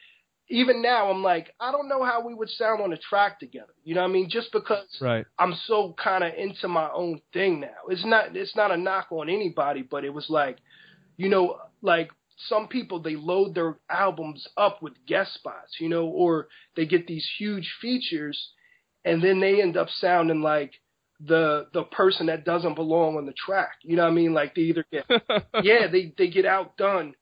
[0.49, 3.73] Even now I'm like, I don't know how we would sound on a track together.
[3.85, 4.29] You know what I mean?
[4.29, 5.25] Just because Right.
[5.39, 7.89] I'm so kind of into my own thing now.
[7.89, 10.59] It's not it's not a knock on anybody, but it was like,
[11.17, 12.11] you know, like
[12.49, 17.07] some people they load their albums up with guest spots, you know, or they get
[17.07, 18.53] these huge features
[19.05, 20.73] and then they end up sounding like
[21.21, 23.77] the the person that doesn't belong on the track.
[23.83, 24.35] You know what I mean?
[24.35, 25.05] Like they either get
[25.63, 27.15] yeah, they they get outdone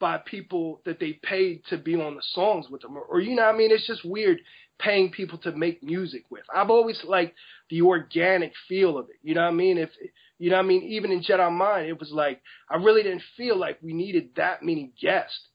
[0.00, 3.34] by people that they paid to be on the songs with them, or, or you
[3.34, 3.70] know what I mean?
[3.70, 4.40] It's just weird
[4.78, 6.42] paying people to make music with.
[6.54, 7.36] I've always liked
[7.70, 9.16] the organic feel of it.
[9.22, 9.78] You know what I mean?
[9.78, 9.90] If
[10.38, 13.22] you know what I mean, even in Jedi Mind, it was like I really didn't
[13.36, 15.48] feel like we needed that many guests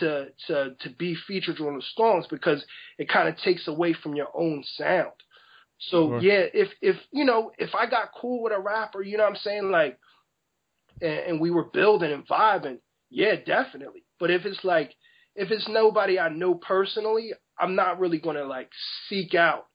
[0.00, 2.64] to to to be featured on the songs because
[2.98, 5.12] it kind of takes away from your own sound.
[5.78, 6.20] So Sure.
[6.20, 9.30] yeah, if if you know if I got cool with a rapper, you know what
[9.30, 9.98] I'm saying, like,
[11.00, 12.78] and, and we were building and vibing,
[13.10, 14.04] yeah, definitely.
[14.18, 14.94] But if it's like
[15.36, 18.70] if it's nobody I know personally, I'm not really gonna like
[19.08, 19.66] seek out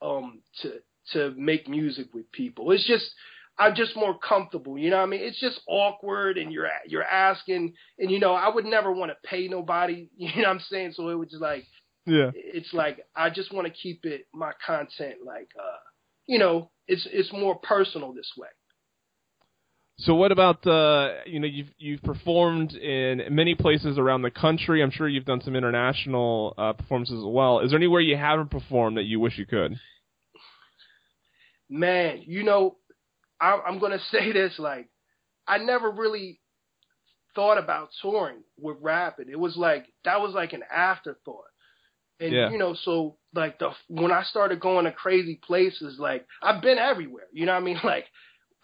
[0.00, 0.72] um to
[1.12, 2.70] to make music with people.
[2.72, 3.04] It's just
[3.58, 5.20] I'm just more comfortable, you know what I mean?
[5.22, 9.28] It's just awkward and you're you're asking and you know, I would never want to
[9.28, 10.92] pay nobody, you know what I'm saying?
[10.94, 11.64] So it was just like
[12.06, 12.30] yeah.
[12.34, 15.78] it's like I just want to keep it my content like uh
[16.26, 18.48] you know, it's it's more personal this way.
[19.98, 24.82] So what about uh you know you've you've performed in many places around the country.
[24.82, 27.60] I'm sure you've done some international uh, performances as well.
[27.60, 29.78] Is there anywhere you haven't performed that you wish you could?
[31.72, 32.76] man, you know,
[33.42, 34.88] I, I'm gonna say this like
[35.46, 36.40] I never really
[37.34, 39.28] thought about touring with rapping.
[39.30, 41.44] It was like that was like an afterthought.
[42.20, 42.50] And Yeah.
[42.50, 46.78] you know, so like the when I started going to crazy places, like I've been
[46.78, 47.26] everywhere.
[47.32, 47.80] You know what I mean?
[47.84, 48.06] Like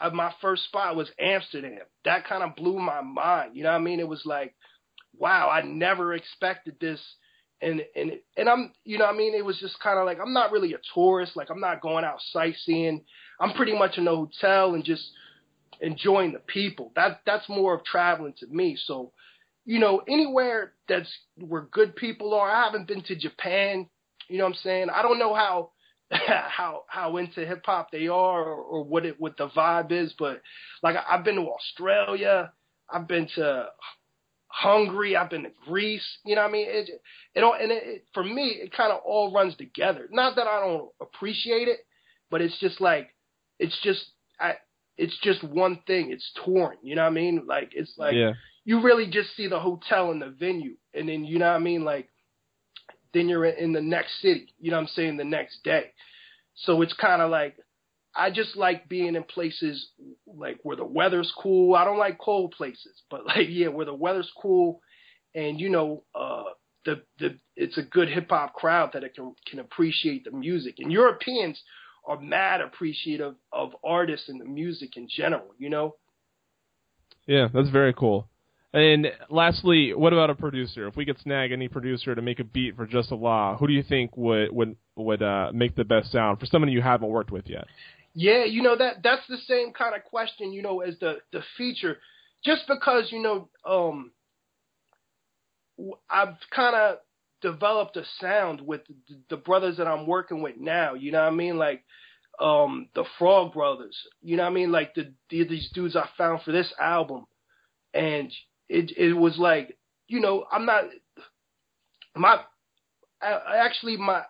[0.01, 1.81] uh, my first spot was Amsterdam.
[2.05, 3.57] That kind of blew my mind.
[3.57, 3.99] You know what I mean?
[3.99, 4.55] It was like,
[5.17, 7.01] wow, I never expected this.
[7.61, 10.21] And and and I'm you know what I mean it was just kind of like
[10.21, 13.05] I'm not really a tourist like I'm not going out sightseeing
[13.40, 15.11] I'm pretty much in a hotel and just
[15.81, 19.12] enjoying the people that that's more of traveling to me so
[19.64, 23.88] you know anywhere that's where good people are I haven't been to Japan
[24.29, 25.70] you know what I'm saying I don't know how
[26.11, 30.12] how how into hip hop they are or, or what it what the vibe is
[30.18, 30.42] but
[30.83, 32.53] like I've been to Australia
[32.90, 33.66] I've been to
[34.48, 35.16] Hungary.
[35.16, 36.07] I've been to Greece.
[36.24, 36.66] You know what I mean?
[36.68, 36.90] It,
[37.35, 40.09] it all, and it, it, for me, it kind of all runs together.
[40.11, 41.81] Not that I don't appreciate it,
[42.31, 43.14] but it's just like,
[43.59, 44.05] it's just,
[44.40, 44.55] I,
[44.97, 46.11] it's just one thing.
[46.11, 46.79] It's touring.
[46.83, 47.44] You know what I mean?
[47.47, 48.33] Like, it's like, yeah.
[48.64, 50.75] you really just see the hotel and the venue.
[50.94, 51.85] And then, you know what I mean?
[51.85, 52.09] Like,
[53.14, 55.92] then you're in the next city, you know what I'm saying, the next day.
[56.55, 57.57] So it's kind of like,
[58.14, 59.90] I just like being in places
[60.27, 61.75] like where the weather's cool.
[61.75, 64.81] I don't like cold places, but like yeah, where the weather's cool,
[65.35, 66.44] and you know, uh,
[66.85, 70.77] the the it's a good hip hop crowd that it can can appreciate the music.
[70.79, 71.62] And Europeans
[72.09, 75.55] are mad appreciative of artists and the music in general.
[75.59, 75.97] You know,
[77.27, 78.29] Yeah, that's very cool.
[78.73, 80.88] And lastly, what about a producer?
[80.88, 83.73] If we could snag any producer to make a beat for Jus Allah, who do
[83.73, 87.31] you think would would would uh, make the best sound for someone you haven't worked
[87.31, 87.66] with yet?
[88.14, 91.42] Yeah, you know that that's the same kind of question, you know, as the the
[91.57, 91.99] feature.
[92.44, 94.12] Just because you know, um,
[96.11, 96.99] I've kind of
[97.40, 100.94] developed a sound with the, the brothers that I'm working with now.
[100.94, 101.57] You know what I mean?
[101.57, 101.85] Like,
[102.40, 103.96] um, the Frog Brothers.
[104.22, 104.72] You know what I mean?
[104.72, 107.27] Like the, the these dudes I found for this album,
[107.92, 108.33] and
[108.68, 110.85] it it was like, you know, I'm not
[112.14, 112.40] my
[113.20, 114.22] I, actually my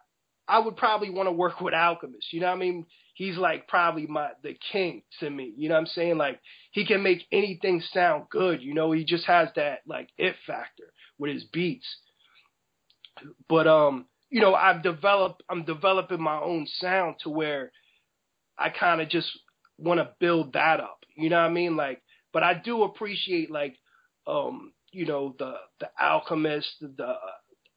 [0.46, 2.32] I would probably want to work with Alchemist.
[2.32, 2.86] You know what I mean?
[3.14, 5.52] He's like probably my the king to me.
[5.56, 6.16] You know what I'm saying?
[6.16, 8.62] Like he can make anything sound good.
[8.62, 11.86] You know, he just has that like it factor with his beats.
[13.48, 17.72] But um, you know, I've developed I'm developing my own sound to where
[18.58, 19.30] I kind of just
[19.78, 21.04] want to build that up.
[21.16, 21.76] You know what I mean?
[21.76, 22.02] Like,
[22.32, 23.76] but I do appreciate like
[24.26, 27.14] um, you know, the the Alchemist, the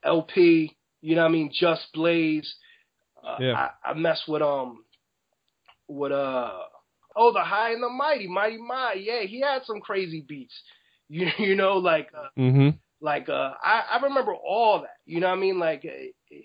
[0.03, 2.53] El-P, you know what I mean, Just Blaze.
[3.23, 3.69] Uh, Yeah.
[3.85, 4.83] I, I mess with um
[5.87, 6.51] with uh
[7.15, 9.01] oh the High and the Mighty, Mighty Mi.
[9.03, 10.53] Yeah, he had some crazy beats.
[11.09, 12.69] You you know like uh, Mm-hmm.
[13.01, 14.97] Like uh, I I remember all that.
[15.05, 15.59] You know what I mean?
[15.59, 16.35] Like uh,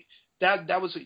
[0.41, 0.99] that that was a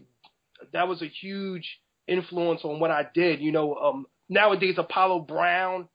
[0.74, 3.41] that was a huge influence on what I did.
[3.41, 5.88] You know, um, nowadays Apollo Brown.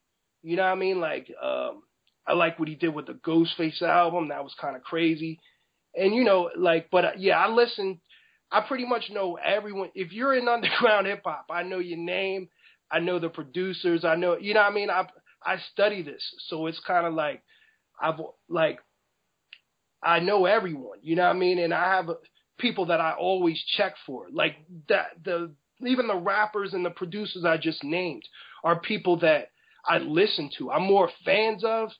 [0.42, 1.00] You know what I mean?
[1.00, 1.82] Like um,
[2.26, 4.28] I like what he did with the Ghostface album.
[4.28, 5.40] That was kind of crazy.
[5.94, 8.00] And you know, like, but uh, yeah, I listen.
[8.52, 9.90] I pretty much know everyone.
[9.94, 12.48] If you're in underground hip hop, I know your name.
[12.90, 14.04] I know the producers.
[14.04, 14.90] I know, you know what I mean?
[14.90, 15.06] I
[15.44, 16.22] I study this.
[16.48, 17.42] So it's kind of like
[18.00, 18.78] I've like
[20.06, 21.58] I know everyone, you know what I mean?
[21.58, 22.08] And I have
[22.58, 24.28] people that I always check for.
[24.32, 24.56] Like
[24.88, 25.52] that the
[25.86, 28.22] even the rappers and the producers I just named
[28.64, 29.50] are people that
[29.84, 30.70] I listen to.
[30.70, 31.90] I'm more fans of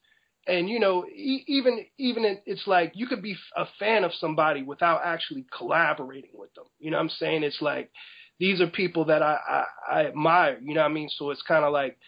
[0.46, 4.62] and you know e- even even it's like you could be a fan of somebody
[4.62, 7.90] without actually collaborating with them you know what i'm saying it's like
[8.38, 9.64] these are people that i i,
[10.00, 11.98] I admire you know what i mean so it's kind of like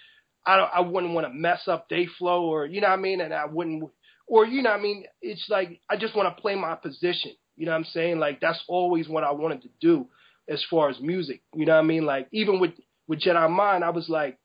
[0.46, 3.02] i don't i wouldn't want to mess up day flow or you know what i
[3.02, 3.90] mean and i wouldn't
[4.28, 7.66] or you know i mean it's like i just want to play my position you
[7.66, 10.06] know what i'm saying like that's always what i wanted to do
[10.48, 12.72] as far as music you know what i mean like even with
[13.06, 14.38] with jedi mind i was like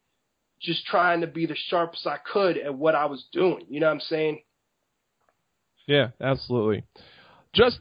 [0.63, 3.65] just trying to be the sharpest I could at what I was doing.
[3.69, 4.41] You know what I'm saying?
[5.87, 6.85] Yeah, absolutely.
[7.53, 7.77] Jus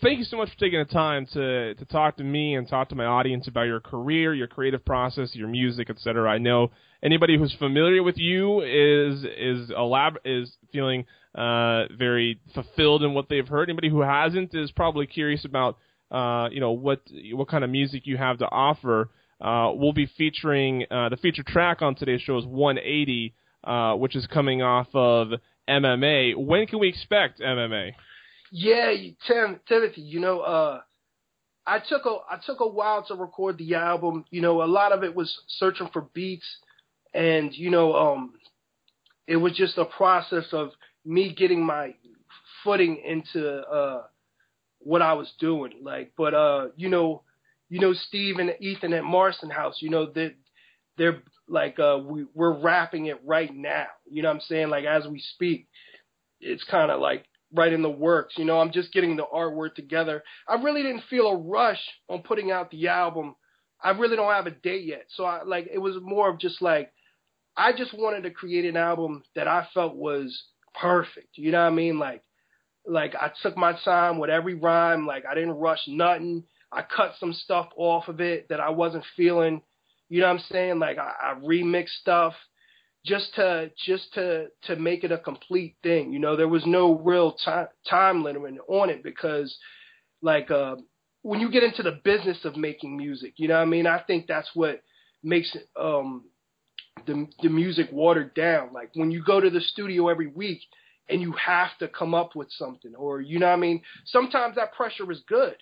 [0.00, 2.90] thank you so much for taking the time to to talk to me and talk
[2.90, 6.30] to my audience about your career, your creative process, your music, etc.
[6.30, 6.70] I know
[7.02, 13.28] anybody who's familiar with you is is elab- is feeling uh, very fulfilled in what
[13.28, 13.68] they've heard.
[13.68, 15.78] Anybody who hasn't is probably curious about
[16.10, 19.10] uh, you know what what kind of music you have to offer.
[19.40, 23.32] Uh, we'll be featuring uh, the featured track on today's show is 180,
[23.64, 25.28] uh, which is coming off of
[25.66, 26.36] MMA.
[26.36, 27.92] When can we expect MMA?
[28.52, 28.92] Yeah,
[29.26, 30.80] Tim, Timothy, you know, uh,
[31.66, 34.24] I took a I took a while to record the album.
[34.30, 36.46] You know, a lot of it was searching for beats,
[37.14, 38.34] and you know, um,
[39.26, 40.70] it was just a process of
[41.04, 41.94] me getting my
[42.64, 44.02] footing into uh,
[44.80, 45.72] what I was doing.
[45.82, 47.22] Like, but uh, you know,
[47.68, 50.34] you know, Steve and Ethan at Marston House, you know, they're,
[50.98, 53.86] they're like, uh, we, we're wrapping it right now.
[54.10, 54.70] You know what I'm saying?
[54.70, 55.68] Like, as we speak,
[56.40, 58.34] it's kind of like right in the works.
[58.36, 60.22] You know, I'm just getting the artwork together.
[60.48, 63.36] I really didn't feel a rush on putting out the album.
[63.82, 65.06] I really don't have a date yet.
[65.14, 66.92] So I like, it was more of just like,
[67.60, 70.44] I just wanted to create an album that I felt was
[70.80, 71.36] perfect.
[71.36, 71.98] You know what I mean?
[71.98, 72.22] Like,
[72.86, 75.06] like I took my time with every rhyme.
[75.06, 76.44] Like I didn't rush nothing.
[76.72, 79.60] I cut some stuff off of it that I wasn't feeling.
[80.08, 80.78] You know what I'm saying?
[80.78, 82.32] Like I, I remixed stuff
[83.04, 86.14] just to just to to make it a complete thing.
[86.14, 89.54] You know, there was no real time time limit on it because
[90.22, 90.76] like uh
[91.22, 93.86] when you get into the business of making music, you know what I mean?
[93.86, 94.80] I think that's what
[95.22, 96.24] makes um
[97.06, 98.72] the the music watered down.
[98.72, 100.60] Like when you go to the studio every week
[101.08, 103.82] and you have to come up with something or you know what I mean?
[104.04, 105.56] Sometimes that pressure is good.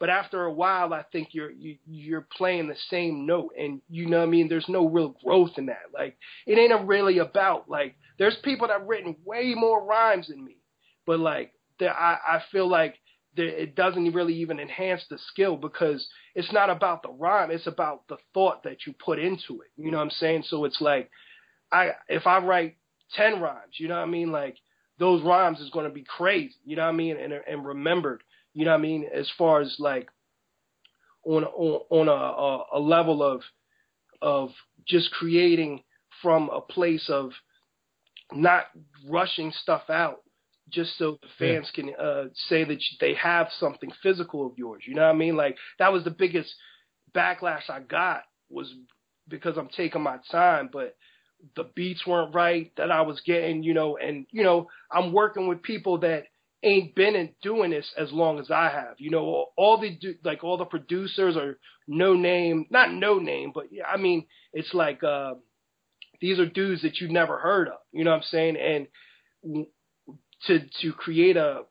[0.00, 4.06] But after a while, I think you're you, you're playing the same note, and you
[4.06, 4.48] know what I mean.
[4.48, 5.92] There's no real growth in that.
[5.92, 6.16] Like
[6.46, 10.56] it ain't really about like there's people that've written way more rhymes than me,
[11.06, 12.96] but like there, I I feel like
[13.36, 17.50] it doesn't really even enhance the skill because it's not about the rhyme.
[17.50, 19.70] It's about the thought that you put into it.
[19.76, 20.44] You know what I'm saying?
[20.46, 21.10] So it's like
[21.72, 22.76] I if I write
[23.14, 24.56] ten rhymes, you know what I mean, like
[24.98, 26.54] those rhymes is going to be crazy.
[26.64, 28.22] You know what I mean, and and remembered
[28.54, 29.06] you know what I mean?
[29.12, 30.08] As far as like
[31.24, 33.42] on on, on a, a level of
[34.22, 34.50] of
[34.86, 35.82] just creating
[36.22, 37.32] from a place of
[38.32, 38.66] not
[39.08, 40.20] rushing stuff out
[40.70, 41.84] just so the fans yeah.
[41.84, 44.82] can uh, say that they have something physical of yours.
[44.86, 45.36] You know what I mean?
[45.36, 46.54] Like that was the biggest
[47.14, 48.72] backlash I got was
[49.28, 50.96] because I'm taking my time, but
[51.56, 55.46] the beats weren't right that I was getting, you know, and you know, I'm working
[55.46, 56.24] with people that
[56.62, 58.94] ain't been in doing this as long as I have.
[58.98, 63.66] You know, all the like all the producers are no name, not no name, but
[63.86, 65.34] I mean, it's like uh,
[66.20, 67.78] these are dudes that you never heard of.
[67.92, 68.56] You know what I'm saying?
[68.56, 69.66] And
[70.46, 71.62] to to create a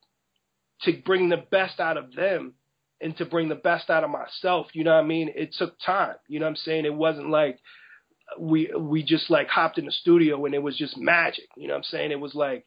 [0.81, 2.53] to bring the best out of them
[3.01, 5.29] and to bring the best out of myself, you know what I mean?
[5.35, 6.15] It took time.
[6.27, 6.85] You know what I'm saying?
[6.85, 7.59] It wasn't like
[8.39, 11.47] we we just like hopped in the studio and it was just magic.
[11.55, 12.11] You know what I'm saying?
[12.11, 12.65] It was like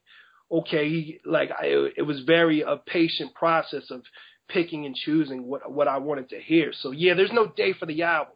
[0.51, 4.03] okay, like I, it was very a patient process of
[4.49, 6.71] picking and choosing what what I wanted to hear.
[6.73, 8.35] So yeah, there's no day for the album,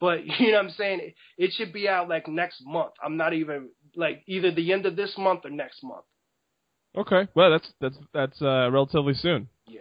[0.00, 1.00] but you know what I'm saying.
[1.02, 2.92] It, it should be out like next month.
[3.04, 6.04] I'm not even like either the end of this month or next month.
[6.96, 9.48] Okay, well that's that's that's uh, relatively soon.
[9.66, 9.80] Yeah.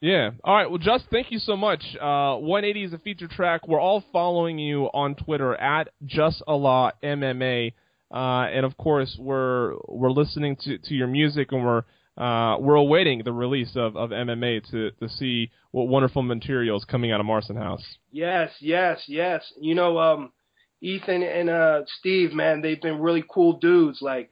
[0.00, 0.30] Yeah.
[0.42, 0.68] All right.
[0.68, 1.82] Well, Jus, thank you so much.
[1.94, 3.68] Uh, 180 is a feature track.
[3.68, 7.72] We're all following you on Twitter at Jus Allah MMA.
[8.12, 11.84] Uh, and of course, we're we're listening to, to your music and we're
[12.16, 16.84] uh, we're awaiting the release of, of MMA to, to see what wonderful material is
[16.84, 17.82] coming out of Marston House.
[18.10, 19.42] Yes, yes, yes.
[19.58, 20.32] You know, um,
[20.82, 24.02] Ethan and uh, Steve, man, they've been really cool dudes.
[24.02, 24.30] Like,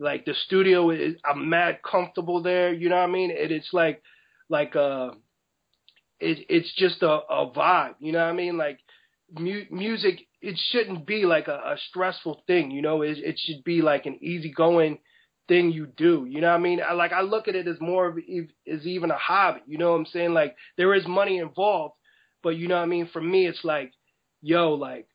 [0.00, 2.72] like the studio is, I'm mad comfortable there.
[2.72, 3.30] You know what I mean?
[3.30, 4.02] It, it's like,
[4.48, 5.10] like, uh,
[6.18, 7.94] it, it's just a, a vibe.
[8.00, 8.56] You know what I mean?
[8.56, 8.80] Like,
[9.38, 12.70] mu- music, it shouldn't be like a, a stressful thing.
[12.70, 14.98] You know, it, it should be like an easygoing
[15.48, 16.26] thing you do.
[16.28, 16.80] You know what I mean?
[16.86, 19.60] I, like I look at it as more of is even a hobby.
[19.66, 20.32] You know what I'm saying?
[20.32, 21.94] Like there is money involved,
[22.42, 23.08] but you know what I mean?
[23.12, 23.92] For me, it's like,
[24.40, 25.06] yo, like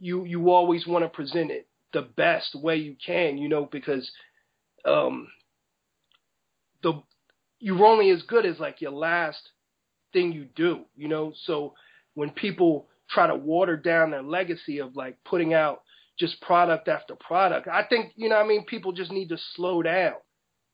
[0.00, 3.38] you you always want to present it the best way you can.
[3.38, 4.10] You know because
[4.84, 5.28] um
[6.82, 7.02] the
[7.58, 9.50] you're only as good as like your last
[10.12, 10.84] thing you do.
[10.96, 11.74] You know so
[12.14, 15.82] when people try to water down their legacy of like putting out
[16.18, 17.66] just product after product.
[17.68, 20.14] I think you know I mean people just need to slow down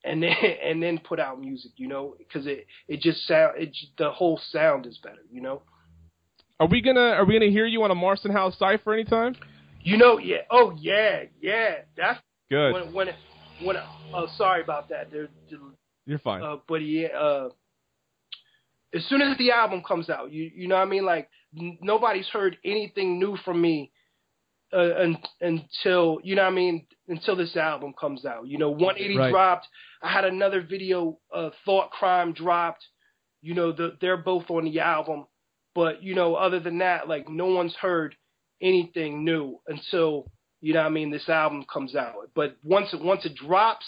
[0.07, 0.33] and then
[0.65, 4.41] and then put out music, you know, because it it just sound it the whole
[4.51, 5.63] sound is better, you know.
[6.59, 9.37] Are we gonna Are we gonna hear you on a Marston House cipher anytime?
[9.87, 10.39] You know, yeah.
[10.51, 11.77] Oh yeah, yeah.
[11.97, 12.19] That's
[12.51, 12.73] good.
[12.73, 13.09] When when
[13.63, 13.77] when
[14.13, 15.13] oh sorry about that.
[15.13, 15.29] There,
[16.07, 16.43] You're fine.
[16.43, 17.51] Uh, but yeah, uh,
[18.93, 21.05] as soon as the album comes out, you you know what I mean.
[21.05, 23.93] Like n- nobody's heard anything new from me
[24.73, 28.49] uh, un, until you know what I mean until this album comes out.
[28.49, 29.31] You know, 180 right.
[29.31, 29.69] dropped.
[30.03, 32.85] I had another video, uh, Thought Crime dropped.
[33.41, 35.27] You know, the, they're both on the album,
[35.77, 38.17] but you know, other than that, like no one's heard
[38.61, 40.31] anything new until
[40.61, 42.15] you know what I mean this album comes out.
[42.35, 43.85] But once it once it drops,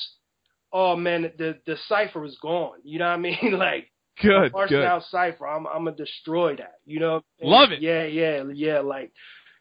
[0.73, 2.79] oh man, the the cipher is gone.
[2.85, 3.53] You know what I mean?
[3.59, 3.91] like
[4.21, 4.85] good, good.
[4.85, 6.75] House cipher, I'm I'm gonna destroy that.
[6.87, 7.23] You know?
[7.43, 7.83] Love it.
[7.83, 8.81] Yeah, yeah, yeah.
[8.81, 9.13] Like,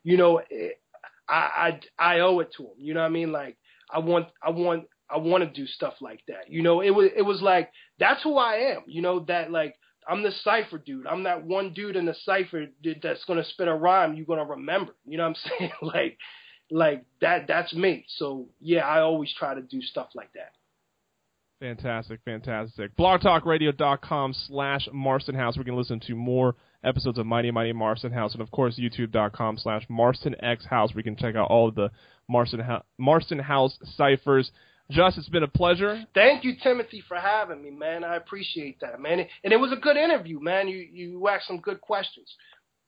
[0.04, 0.80] you know, it,
[1.28, 2.76] I, I I owe it to him.
[2.78, 3.32] You know what I mean?
[3.32, 3.58] Like
[3.92, 6.50] I want I want I want to do stuff like that.
[6.50, 8.84] You know, it was it was like that's who I am.
[8.88, 9.76] You know that like
[10.10, 11.08] I'm the cipher dude.
[11.08, 12.68] I'm that one dude in the cipher
[13.02, 14.94] that's gonna spit a rhyme you're gonna remember.
[15.06, 15.72] You know what I'm saying?
[15.82, 16.18] like
[16.72, 18.06] like that that's me.
[18.18, 20.52] So yeah, I always try to do stuff like that.
[21.60, 22.96] Fantastic, fantastic.
[22.98, 25.58] BlogTalkRadio.com slash Marston House.
[25.58, 29.58] We can listen to more episodes of Mighty Mighty Marston House, and of course YouTube.com
[29.58, 30.94] slash Marston X House.
[30.94, 31.90] We can check out all of the
[32.30, 34.52] Marston Ho- House ciphers.
[34.90, 36.06] Jus, it's been a pleasure.
[36.14, 38.04] Thank you, Timothy, for having me, man.
[38.04, 39.20] I appreciate that, man.
[39.44, 40.68] And it was a good interview, man.
[40.68, 42.34] You you asked some good questions.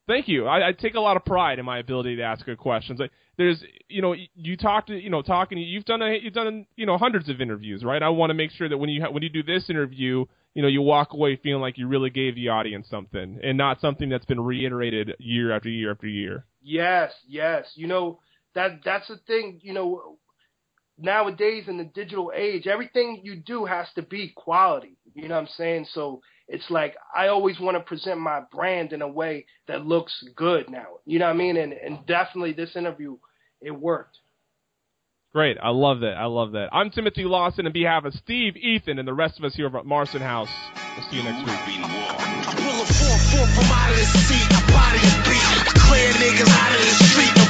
[0.06, 0.46] Thank you.
[0.46, 2.98] I, I take a lot of pride in my ability to ask good questions.
[2.98, 5.56] Like, there's, you know, you talked, you know, talking.
[5.58, 8.02] You've done, a, you've done, you know, hundreds of interviews, right?
[8.02, 10.24] I want to make sure that when you ha- when you do this interview,
[10.54, 13.80] you know, you walk away feeling like you really gave the audience something, and not
[13.80, 16.44] something that's been reiterated year after year after year.
[16.60, 17.70] Yes, yes.
[17.76, 18.18] You know
[18.54, 19.60] that that's the thing.
[19.62, 20.18] You know,
[21.00, 24.96] nowadays in the digital age, everything you do has to be quality.
[25.14, 25.86] You know what I'm saying?
[25.92, 30.12] So it's like I always want to present my brand in a way that looks
[30.36, 30.86] good now.
[31.06, 31.56] You know what I mean?
[31.56, 33.16] And and definitely this interview,
[33.60, 34.18] it worked.
[35.32, 35.58] Great.
[35.62, 36.16] I love that.
[36.16, 36.70] I love that.
[36.72, 39.86] I'm Timothy Lawson on behalf of Steve, Ethan, and the rest of us here at
[39.86, 40.50] Marston House.
[40.96, 41.46] We'll see you next
[47.36, 47.49] week.